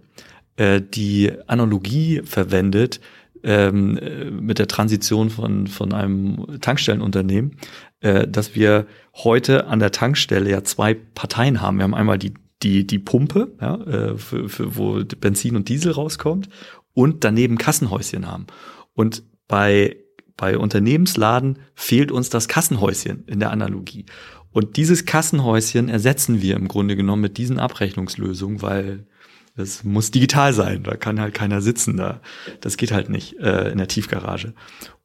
äh, 0.61 0.81
die 0.81 1.31
Analogie 1.47 2.21
verwendet 2.23 2.99
ähm, 3.43 3.97
äh, 3.97 4.25
mit 4.29 4.59
der 4.59 4.67
Transition 4.67 5.31
von, 5.31 5.65
von 5.65 5.91
einem 5.91 6.59
Tankstellenunternehmen, 6.61 7.57
äh, 8.01 8.27
dass 8.27 8.53
wir 8.53 8.85
heute 9.15 9.65
an 9.65 9.79
der 9.79 9.91
Tankstelle 9.91 10.49
ja 10.51 10.63
zwei 10.63 10.93
Parteien 10.93 11.61
haben. 11.61 11.77
Wir 11.77 11.83
haben 11.83 11.95
einmal 11.95 12.19
die 12.19 12.33
die, 12.61 12.85
die 12.85 12.99
Pumpe, 12.99 13.51
ja, 13.59 13.73
äh, 13.85 14.17
für, 14.19 14.47
für, 14.47 14.77
wo 14.77 15.01
Benzin 15.19 15.55
und 15.55 15.67
Diesel 15.67 15.93
rauskommt 15.93 16.47
und 16.93 17.23
daneben 17.23 17.57
Kassenhäuschen 17.57 18.27
haben. 18.27 18.45
Und 18.93 19.23
bei, 19.47 19.95
bei 20.37 20.59
Unternehmensladen 20.59 21.57
fehlt 21.73 22.11
uns 22.11 22.29
das 22.29 22.47
Kassenhäuschen 22.47 23.23
in 23.25 23.39
der 23.39 23.49
Analogie. 23.49 24.05
Und 24.51 24.77
dieses 24.77 25.05
Kassenhäuschen 25.05 25.89
ersetzen 25.89 26.43
wir 26.43 26.55
im 26.55 26.67
Grunde 26.67 26.95
genommen 26.95 27.23
mit 27.23 27.39
diesen 27.39 27.57
Abrechnungslösungen, 27.57 28.61
weil 28.61 29.07
das 29.55 29.83
muss 29.83 30.11
digital 30.11 30.53
sein. 30.53 30.83
Da 30.83 30.95
kann 30.95 31.19
halt 31.19 31.33
keiner 31.33 31.61
sitzen. 31.61 31.97
Da, 31.97 32.21
das 32.61 32.77
geht 32.77 32.91
halt 32.91 33.09
nicht 33.09 33.37
äh, 33.39 33.69
in 33.71 33.77
der 33.77 33.87
Tiefgarage. 33.87 34.53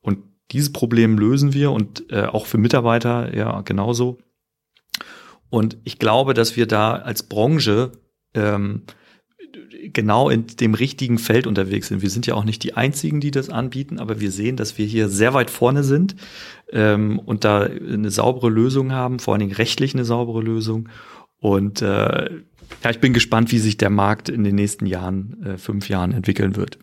Und 0.01 0.19
dieses 0.53 0.73
Problem 0.73 1.19
lösen 1.19 1.53
wir 1.53 1.73
und 1.73 2.11
äh, 2.11 2.27
auch 2.27 2.47
für 2.47 2.59
Mitarbeiter 2.59 3.35
ja 3.35 3.61
genauso. 3.63 4.19
Und 5.51 5.77
ich 5.85 5.99
glaube, 5.99 6.35
dass 6.35 6.57
wir 6.57 6.67
da 6.67 6.95
als 6.95 7.25
Branche 7.25 7.93
ähm, 8.35 8.83
genau 9.93 10.29
in 10.31 10.47
dem 10.47 10.75
richtigen 10.75 11.19
Feld 11.19 11.47
unterwegs 11.47 11.89
sind. 11.89 12.03
Wir 12.03 12.11
sind 12.11 12.27
ja 12.27 12.35
auch 12.35 12.45
nicht 12.45 12.63
die 12.63 12.75
einzigen, 12.75 13.21
die 13.21 13.31
das 13.31 13.51
anbieten, 13.51 13.99
aber 13.99 14.21
wir 14.21 14.31
sehen, 14.31 14.57
dass 14.57 14.79
wir 14.79 14.87
hier 14.87 15.09
sehr 15.09 15.35
weit 15.35 15.51
vorne 15.51 15.85
sind 15.85 16.17
ähm, 16.73 17.19
und 17.19 17.45
da 17.45 17.63
eine 17.63 18.11
saubere 18.11 18.51
Lösung 18.51 18.93
haben, 18.93 19.19
vor 19.19 19.35
allen 19.35 19.41
Dingen 19.41 19.55
rechtlich 19.55 19.95
eine 19.95 20.05
saubere 20.05 20.43
Lösung. 20.43 20.89
Und 21.39 21.83
äh, 21.83 22.31
ja, 22.83 22.91
ich 22.91 23.01
bin 23.01 23.13
gespannt, 23.13 23.53
wie 23.53 23.59
sich 23.59 23.77
der 23.77 23.91
Markt 23.91 24.29
in 24.29 24.45
den 24.45 24.55
nächsten 24.55 24.87
Jahren, 24.87 25.43
äh, 25.45 25.59
fünf 25.59 25.89
Jahren 25.89 26.13
entwickeln 26.13 26.57
wird. 26.57 26.79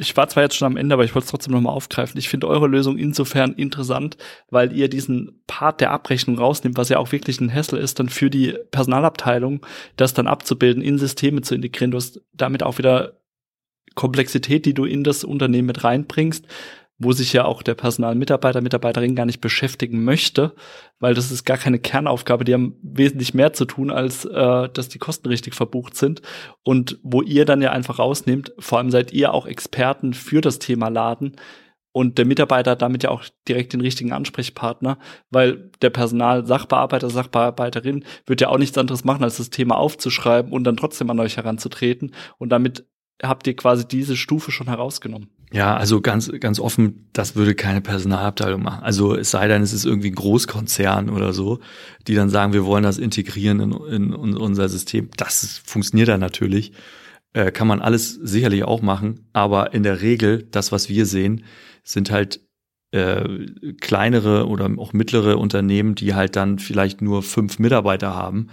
Ich 0.00 0.16
war 0.16 0.26
zwar 0.26 0.44
jetzt 0.44 0.56
schon 0.56 0.66
am 0.66 0.78
Ende, 0.78 0.94
aber 0.94 1.04
ich 1.04 1.14
wollte 1.14 1.26
es 1.26 1.30
trotzdem 1.30 1.52
nochmal 1.52 1.74
aufgreifen. 1.74 2.18
Ich 2.18 2.30
finde 2.30 2.48
eure 2.48 2.66
Lösung 2.66 2.96
insofern 2.96 3.52
interessant, 3.52 4.16
weil 4.50 4.72
ihr 4.72 4.88
diesen 4.88 5.42
Part 5.46 5.82
der 5.82 5.90
Abrechnung 5.90 6.38
rausnimmt, 6.38 6.78
was 6.78 6.88
ja 6.88 6.98
auch 6.98 7.12
wirklich 7.12 7.40
ein 7.40 7.52
Hassel 7.52 7.78
ist, 7.78 7.98
dann 7.98 8.08
für 8.08 8.30
die 8.30 8.56
Personalabteilung, 8.70 9.64
das 9.96 10.14
dann 10.14 10.26
abzubilden, 10.26 10.82
in 10.82 10.98
Systeme 10.98 11.42
zu 11.42 11.54
integrieren. 11.54 11.90
Du 11.90 11.98
hast 11.98 12.22
damit 12.32 12.62
auch 12.62 12.78
wieder 12.78 13.18
Komplexität, 13.94 14.64
die 14.64 14.72
du 14.72 14.86
in 14.86 15.04
das 15.04 15.24
Unternehmen 15.24 15.66
mit 15.66 15.84
reinbringst, 15.84 16.46
wo 17.02 17.12
sich 17.12 17.32
ja 17.32 17.44
auch 17.44 17.62
der 17.62 17.74
Personalmitarbeiter, 17.74 18.60
Mitarbeiterin 18.60 19.14
gar 19.14 19.26
nicht 19.26 19.40
beschäftigen 19.40 20.04
möchte, 20.04 20.54
weil 20.98 21.14
das 21.14 21.30
ist 21.30 21.44
gar 21.44 21.58
keine 21.58 21.78
Kernaufgabe, 21.78 22.44
die 22.44 22.54
haben 22.54 22.76
wesentlich 22.82 23.34
mehr 23.34 23.52
zu 23.52 23.64
tun, 23.64 23.90
als 23.90 24.24
äh, 24.24 24.68
dass 24.68 24.88
die 24.88 24.98
Kosten 24.98 25.28
richtig 25.28 25.54
verbucht 25.54 25.96
sind. 25.96 26.22
Und 26.62 26.98
wo 27.02 27.22
ihr 27.22 27.44
dann 27.44 27.62
ja 27.62 27.72
einfach 27.72 27.98
rausnehmt, 27.98 28.52
vor 28.58 28.78
allem 28.78 28.90
seid 28.90 29.12
ihr 29.12 29.34
auch 29.34 29.46
Experten 29.46 30.14
für 30.14 30.40
das 30.40 30.58
Thema 30.58 30.88
Laden, 30.88 31.36
und 31.92 32.16
der 32.16 32.24
Mitarbeiter 32.24 32.72
hat 32.72 32.82
damit 32.82 33.02
ja 33.02 33.10
auch 33.10 33.22
direkt 33.46 33.74
den 33.74 33.82
richtigen 33.82 34.12
Ansprechpartner, 34.12 34.98
weil 35.30 35.70
der 35.82 35.90
Personal-Sachbearbeiter, 35.90 37.10
Sachbearbeiterin 37.10 38.04
wird 38.24 38.40
ja 38.40 38.48
auch 38.48 38.56
nichts 38.56 38.78
anderes 38.78 39.04
machen, 39.04 39.22
als 39.22 39.36
das 39.36 39.50
Thema 39.50 39.76
aufzuschreiben 39.76 40.52
und 40.52 40.64
dann 40.64 40.78
trotzdem 40.78 41.10
an 41.10 41.20
euch 41.20 41.36
heranzutreten. 41.36 42.14
Und 42.38 42.48
damit 42.48 42.86
habt 43.22 43.46
ihr 43.46 43.54
quasi 43.54 43.86
diese 43.86 44.16
Stufe 44.16 44.50
schon 44.50 44.68
herausgenommen. 44.68 45.28
Ja, 45.52 45.76
also 45.76 46.00
ganz, 46.00 46.32
ganz 46.40 46.58
offen, 46.58 47.08
das 47.12 47.36
würde 47.36 47.54
keine 47.54 47.82
Personalabteilung 47.82 48.62
machen. 48.62 48.82
Also 48.82 49.14
es 49.14 49.30
sei 49.30 49.48
denn, 49.48 49.60
es 49.60 49.74
ist 49.74 49.84
irgendwie 49.84 50.10
ein 50.10 50.14
Großkonzern 50.14 51.10
oder 51.10 51.34
so, 51.34 51.60
die 52.08 52.14
dann 52.14 52.30
sagen, 52.30 52.54
wir 52.54 52.64
wollen 52.64 52.84
das 52.84 52.96
integrieren 52.98 53.60
in, 53.60 54.12
in 54.14 54.36
unser 54.36 54.70
System. 54.70 55.10
Das 55.18 55.60
funktioniert 55.64 56.08
dann 56.08 56.20
natürlich. 56.20 56.72
Äh, 57.34 57.52
kann 57.52 57.66
man 57.66 57.80
alles 57.80 58.14
sicherlich 58.14 58.64
auch 58.64 58.80
machen. 58.80 59.28
Aber 59.34 59.74
in 59.74 59.82
der 59.82 60.00
Regel, 60.00 60.48
das, 60.50 60.72
was 60.72 60.88
wir 60.88 61.04
sehen, 61.04 61.44
sind 61.84 62.10
halt 62.10 62.40
äh, 62.92 63.46
kleinere 63.80 64.48
oder 64.48 64.70
auch 64.78 64.94
mittlere 64.94 65.36
Unternehmen, 65.36 65.94
die 65.94 66.14
halt 66.14 66.34
dann 66.36 66.58
vielleicht 66.60 67.02
nur 67.02 67.22
fünf 67.22 67.58
Mitarbeiter 67.58 68.14
haben, 68.14 68.48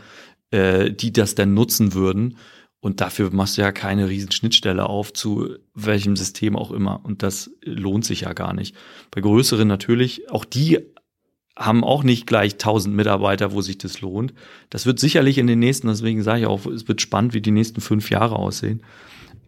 äh, 0.52 0.92
die 0.92 1.14
das 1.14 1.34
dann 1.36 1.54
nutzen 1.54 1.94
würden 1.94 2.36
und 2.82 3.02
dafür 3.02 3.30
machst 3.32 3.58
du 3.58 3.62
ja 3.62 3.72
keine 3.72 4.08
riesen 4.08 4.32
Schnittstelle 4.32 4.88
auf 4.88 5.12
zu 5.12 5.56
welchem 5.74 6.16
System 6.16 6.56
auch 6.56 6.72
immer. 6.72 7.02
Und 7.04 7.24
das 7.24 7.52
lohnt 7.64 8.06
sich 8.06 8.22
ja 8.22 8.34
gar 8.34 8.54
nicht. 8.54 8.76
Bei 9.12 9.20
größeren 9.20 9.68
natürlich, 9.68 10.32
auch 10.32 10.46
die 10.46 10.80
haben 11.58 11.84
auch 11.84 12.04
nicht 12.04 12.26
gleich 12.26 12.54
1000 12.54 12.96
Mitarbeiter, 12.96 13.52
wo 13.52 13.60
sich 13.60 13.78
das 13.78 14.00
lohnt. 14.00 14.34
Das 14.70 14.86
wird 14.86 15.00
sicherlich 15.00 15.38
in 15.38 15.48
den 15.48 15.60
nächsten, 15.60 15.88
deswegen 15.88 16.24
sage 16.24 16.42
ich 16.42 16.46
auch, 16.46 16.66
es 16.66 16.88
wird 16.88 17.02
spannend, 17.02 17.34
wie 17.34 17.42
die 17.42 17.52
nächsten 17.52 17.82
fünf 17.82 18.10
Jahre 18.10 18.38
aussehen. 18.38 18.82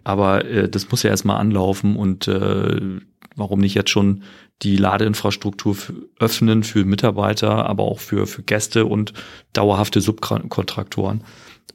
Aber 0.04 0.44
äh, 0.44 0.68
das 0.68 0.92
muss 0.92 1.04
ja 1.04 1.10
erstmal 1.10 1.38
anlaufen 1.38 1.96
und 1.96 2.28
äh, 2.28 3.00
warum 3.38 3.62
nicht 3.62 3.76
jetzt 3.76 3.92
schon 3.92 4.24
die 4.62 4.76
Ladeinfrastruktur 4.76 5.78
öffnen 6.20 6.64
für 6.64 6.84
Mitarbeiter, 6.84 7.66
aber 7.66 7.84
auch 7.84 8.00
für, 8.00 8.28
für 8.28 8.44
Gäste 8.44 8.86
und 8.86 9.14
dauerhafte 9.54 10.02
Subkontraktoren 10.02 11.24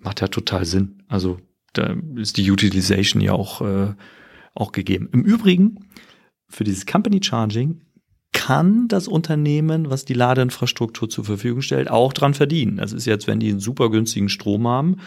macht 0.01 0.21
ja 0.21 0.29
total 0.29 0.65
Sinn. 0.65 1.03
Also 1.09 1.39
da 1.79 1.97
ist 2.17 2.37
die 2.37 2.51
Utilization 2.51 3.21
ja 3.21 3.33
auch, 3.33 3.61
äh, 3.61 3.95
auch 4.55 4.73
gegeben. 4.73 5.09
Im 5.13 5.23
Übrigen, 5.23 5.87
für 6.49 6.65
dieses 6.65 6.87
Company 6.87 7.21
Charging 7.23 7.81
kann 8.33 8.87
das 8.89 9.09
Unternehmen, 9.09 9.89
was 9.89 10.05
die 10.05 10.13
Ladeinfrastruktur 10.13 11.09
zur 11.09 11.25
Verfügung 11.25 11.63
stellt, 11.63 11.91
auch 11.91 12.13
dran 12.13 12.35
verdienen. 12.35 12.77
Das 12.77 12.93
ist 12.93 13.07
jetzt, 13.07 13.27
wenn 13.27 13.41
die 13.41 13.49
einen 13.49 13.61
super 13.61 13.91
günstigen 13.91 14.29
Strom 14.29 14.69
haben, 14.69 14.99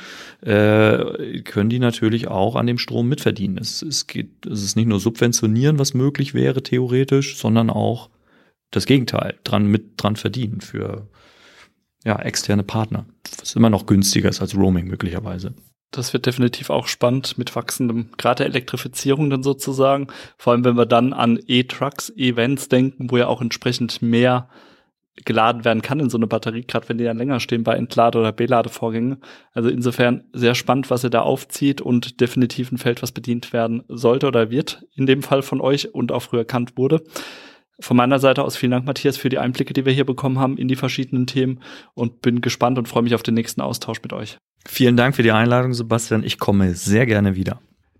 äh, 0.41 1.41
können 1.41 1.69
die 1.69 1.79
natürlich 1.79 2.27
auch 2.27 2.55
an 2.55 2.65
dem 2.65 2.79
Strom 2.79 3.07
mitverdienen. 3.07 3.59
Es, 3.59 3.83
es 3.83 4.07
geht, 4.07 4.45
es 4.47 4.63
ist 4.63 4.75
nicht 4.75 4.87
nur 4.87 4.99
subventionieren, 4.99 5.77
was 5.77 5.93
möglich 5.93 6.33
wäre 6.33 6.63
theoretisch, 6.63 7.37
sondern 7.37 7.69
auch 7.69 8.09
das 8.71 8.85
Gegenteil, 8.85 9.37
dran 9.43 9.67
mit 9.67 9.91
dran 9.97 10.15
verdienen 10.15 10.61
für 10.61 11.07
ja, 12.03 12.19
externe 12.19 12.63
Partner. 12.63 13.05
Was 13.39 13.55
immer 13.55 13.69
noch 13.69 13.85
günstiger 13.85 14.29
ist 14.29 14.41
als 14.41 14.55
Roaming 14.55 14.87
möglicherweise. 14.87 15.53
Das 15.91 16.13
wird 16.13 16.27
definitiv 16.27 16.69
auch 16.69 16.87
spannend 16.87 17.37
mit 17.37 17.55
wachsendem, 17.55 18.11
gerade 18.17 18.45
Elektrifizierung 18.45 19.29
dann 19.29 19.41
sozusagen. 19.41 20.07
Vor 20.37 20.53
allem, 20.53 20.63
wenn 20.63 20.77
wir 20.77 20.85
dann 20.85 21.13
an 21.13 21.39
E-Trucks, 21.47 22.11
Events 22.15 22.69
denken, 22.69 23.09
wo 23.09 23.17
ja 23.17 23.27
auch 23.27 23.41
entsprechend 23.41 24.01
mehr 24.01 24.49
geladen 25.25 25.65
werden 25.65 25.81
kann 25.81 25.99
in 25.99 26.09
so 26.09 26.17
eine 26.17 26.27
Batterie, 26.27 26.63
gerade 26.63 26.87
wenn 26.89 26.97
die 26.97 27.03
dann 27.03 27.17
länger 27.17 27.39
stehen 27.39 27.63
bei 27.63 27.75
Entlade- 27.75 28.19
oder 28.19 28.31
Beladevorgängen. 28.31 29.17
Also 29.51 29.69
insofern 29.69 30.23
sehr 30.31 30.55
spannend, 30.55 30.89
was 30.89 31.03
ihr 31.03 31.09
da 31.09 31.21
aufzieht 31.21 31.81
und 31.81 32.21
definitiv 32.21 32.71
ein 32.71 32.77
Feld, 32.77 33.01
was 33.01 33.11
bedient 33.11 33.51
werden 33.51 33.83
sollte 33.87 34.27
oder 34.27 34.49
wird 34.51 34.85
in 34.95 35.05
dem 35.05 35.23
Fall 35.23 35.41
von 35.41 35.61
euch 35.61 35.93
und 35.93 36.11
auch 36.11 36.21
früher 36.21 36.41
erkannt 36.41 36.77
wurde. 36.77 37.03
Von 37.81 37.97
meiner 37.97 38.19
Seite 38.19 38.43
aus 38.43 38.57
vielen 38.57 38.71
Dank, 38.71 38.85
Matthias, 38.85 39.17
für 39.17 39.29
die 39.29 39.39
Einblicke, 39.39 39.73
die 39.73 39.85
wir 39.85 39.93
hier 39.93 40.05
bekommen 40.05 40.39
haben 40.39 40.57
in 40.57 40.67
die 40.67 40.75
verschiedenen 40.75 41.27
Themen 41.27 41.61
und 41.93 42.21
bin 42.21 42.41
gespannt 42.41 42.77
und 42.77 42.87
freue 42.87 43.03
mich 43.03 43.15
auf 43.15 43.23
den 43.23 43.35
nächsten 43.35 43.61
Austausch 43.61 44.01
mit 44.01 44.13
euch. 44.13 44.37
Vielen 44.65 44.97
Dank 44.97 45.15
für 45.15 45.23
die 45.23 45.31
Einladung, 45.31 45.73
Sebastian. 45.73 46.23
Ich 46.23 46.39
komme 46.39 46.75
sehr 46.75 47.05
gerne 47.05 47.35
wieder. 47.35 47.59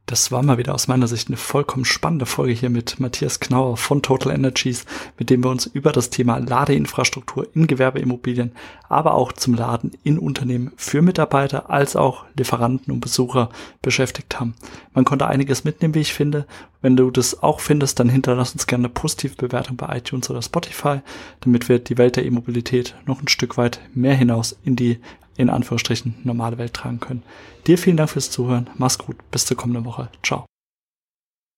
Das 0.10 0.32
war 0.32 0.41
mal 0.41 0.58
wieder 0.58 0.74
aus 0.74 0.88
meiner 0.88 1.06
Sicht 1.06 1.28
eine 1.28 1.38
vollkommen 1.38 1.86
spannende 1.86 2.26
Folge 2.26 2.54
hier 2.54 2.72
mit 2.72 3.00
Matthias 3.00 3.39
Knauer 3.39 3.78
von 3.78 4.02
Total 4.02 4.34
Energies, 4.34 4.88
mit 5.19 5.30
dem 5.30 5.43
wir 5.43 5.52
uns 5.52 5.67
über 5.67 5.91
das 5.91 6.10
Thema 6.10 6.39
Ladeinfrastruktur 6.39 7.48
in 7.54 7.67
Gewerbeimmobilien, 7.67 8.54
aber 8.88 9.13
auch 9.13 9.34
zum 9.34 9.54
Laden 9.54 9.91
in 10.02 10.17
Unternehmen 10.17 10.72
für 10.78 11.04
Mitarbeiter 11.04 11.69
als 11.69 11.95
auch 11.95 12.26
Lieferanten 12.36 12.91
und 12.91 13.02
Besucher 13.02 13.50
beschäftigt 13.84 14.39
haben. 14.39 14.56
Man 14.95 15.06
konnte 15.06 15.28
einiges 15.28 15.63
mitnehmen, 15.63 15.93
wie 15.93 16.00
ich 16.00 16.13
finde. 16.13 16.48
Wenn 16.82 16.98
du 16.98 17.12
das 17.12 17.43
auch 17.43 17.60
findest, 17.60 18.00
dann 18.00 18.10
hinterlass 18.10 18.54
uns 18.54 18.65
gerne 18.65 18.86
eine 18.86 18.93
positive 18.93 19.36
Bewertung 19.36 19.78
bei 19.78 19.95
iTunes 19.95 20.28
oder 20.32 20.41
Spotify, 20.41 21.02
damit 21.41 21.69
wir 21.69 21.78
die 21.78 22.00
Welt 22.00 22.15
der 22.15 22.26
E-Mobilität 22.26 22.95
noch 23.06 23.22
ein 23.22 23.28
Stück 23.28 23.58
weit 23.58 23.80
mehr 23.93 24.15
hinaus 24.15 24.58
in 24.63 24.76
die 24.76 24.98
in 25.39 25.49
Anführungsstrichen 25.49 26.15
normale 26.23 26.58
Welt 26.58 26.73
tragen 26.73 26.99
können. 26.99 27.23
Dir 27.65 27.78
vielen 27.78 27.97
Dank 27.97 28.10
fürs 28.10 28.30
Zuhören. 28.30 28.69
Mach's 28.78 28.97
gut. 28.97 29.15
Bis 29.32 29.45
zur 29.45 29.56
kommenden 29.56 29.86
Woche. 29.86 30.10
Ciao. 30.21 30.45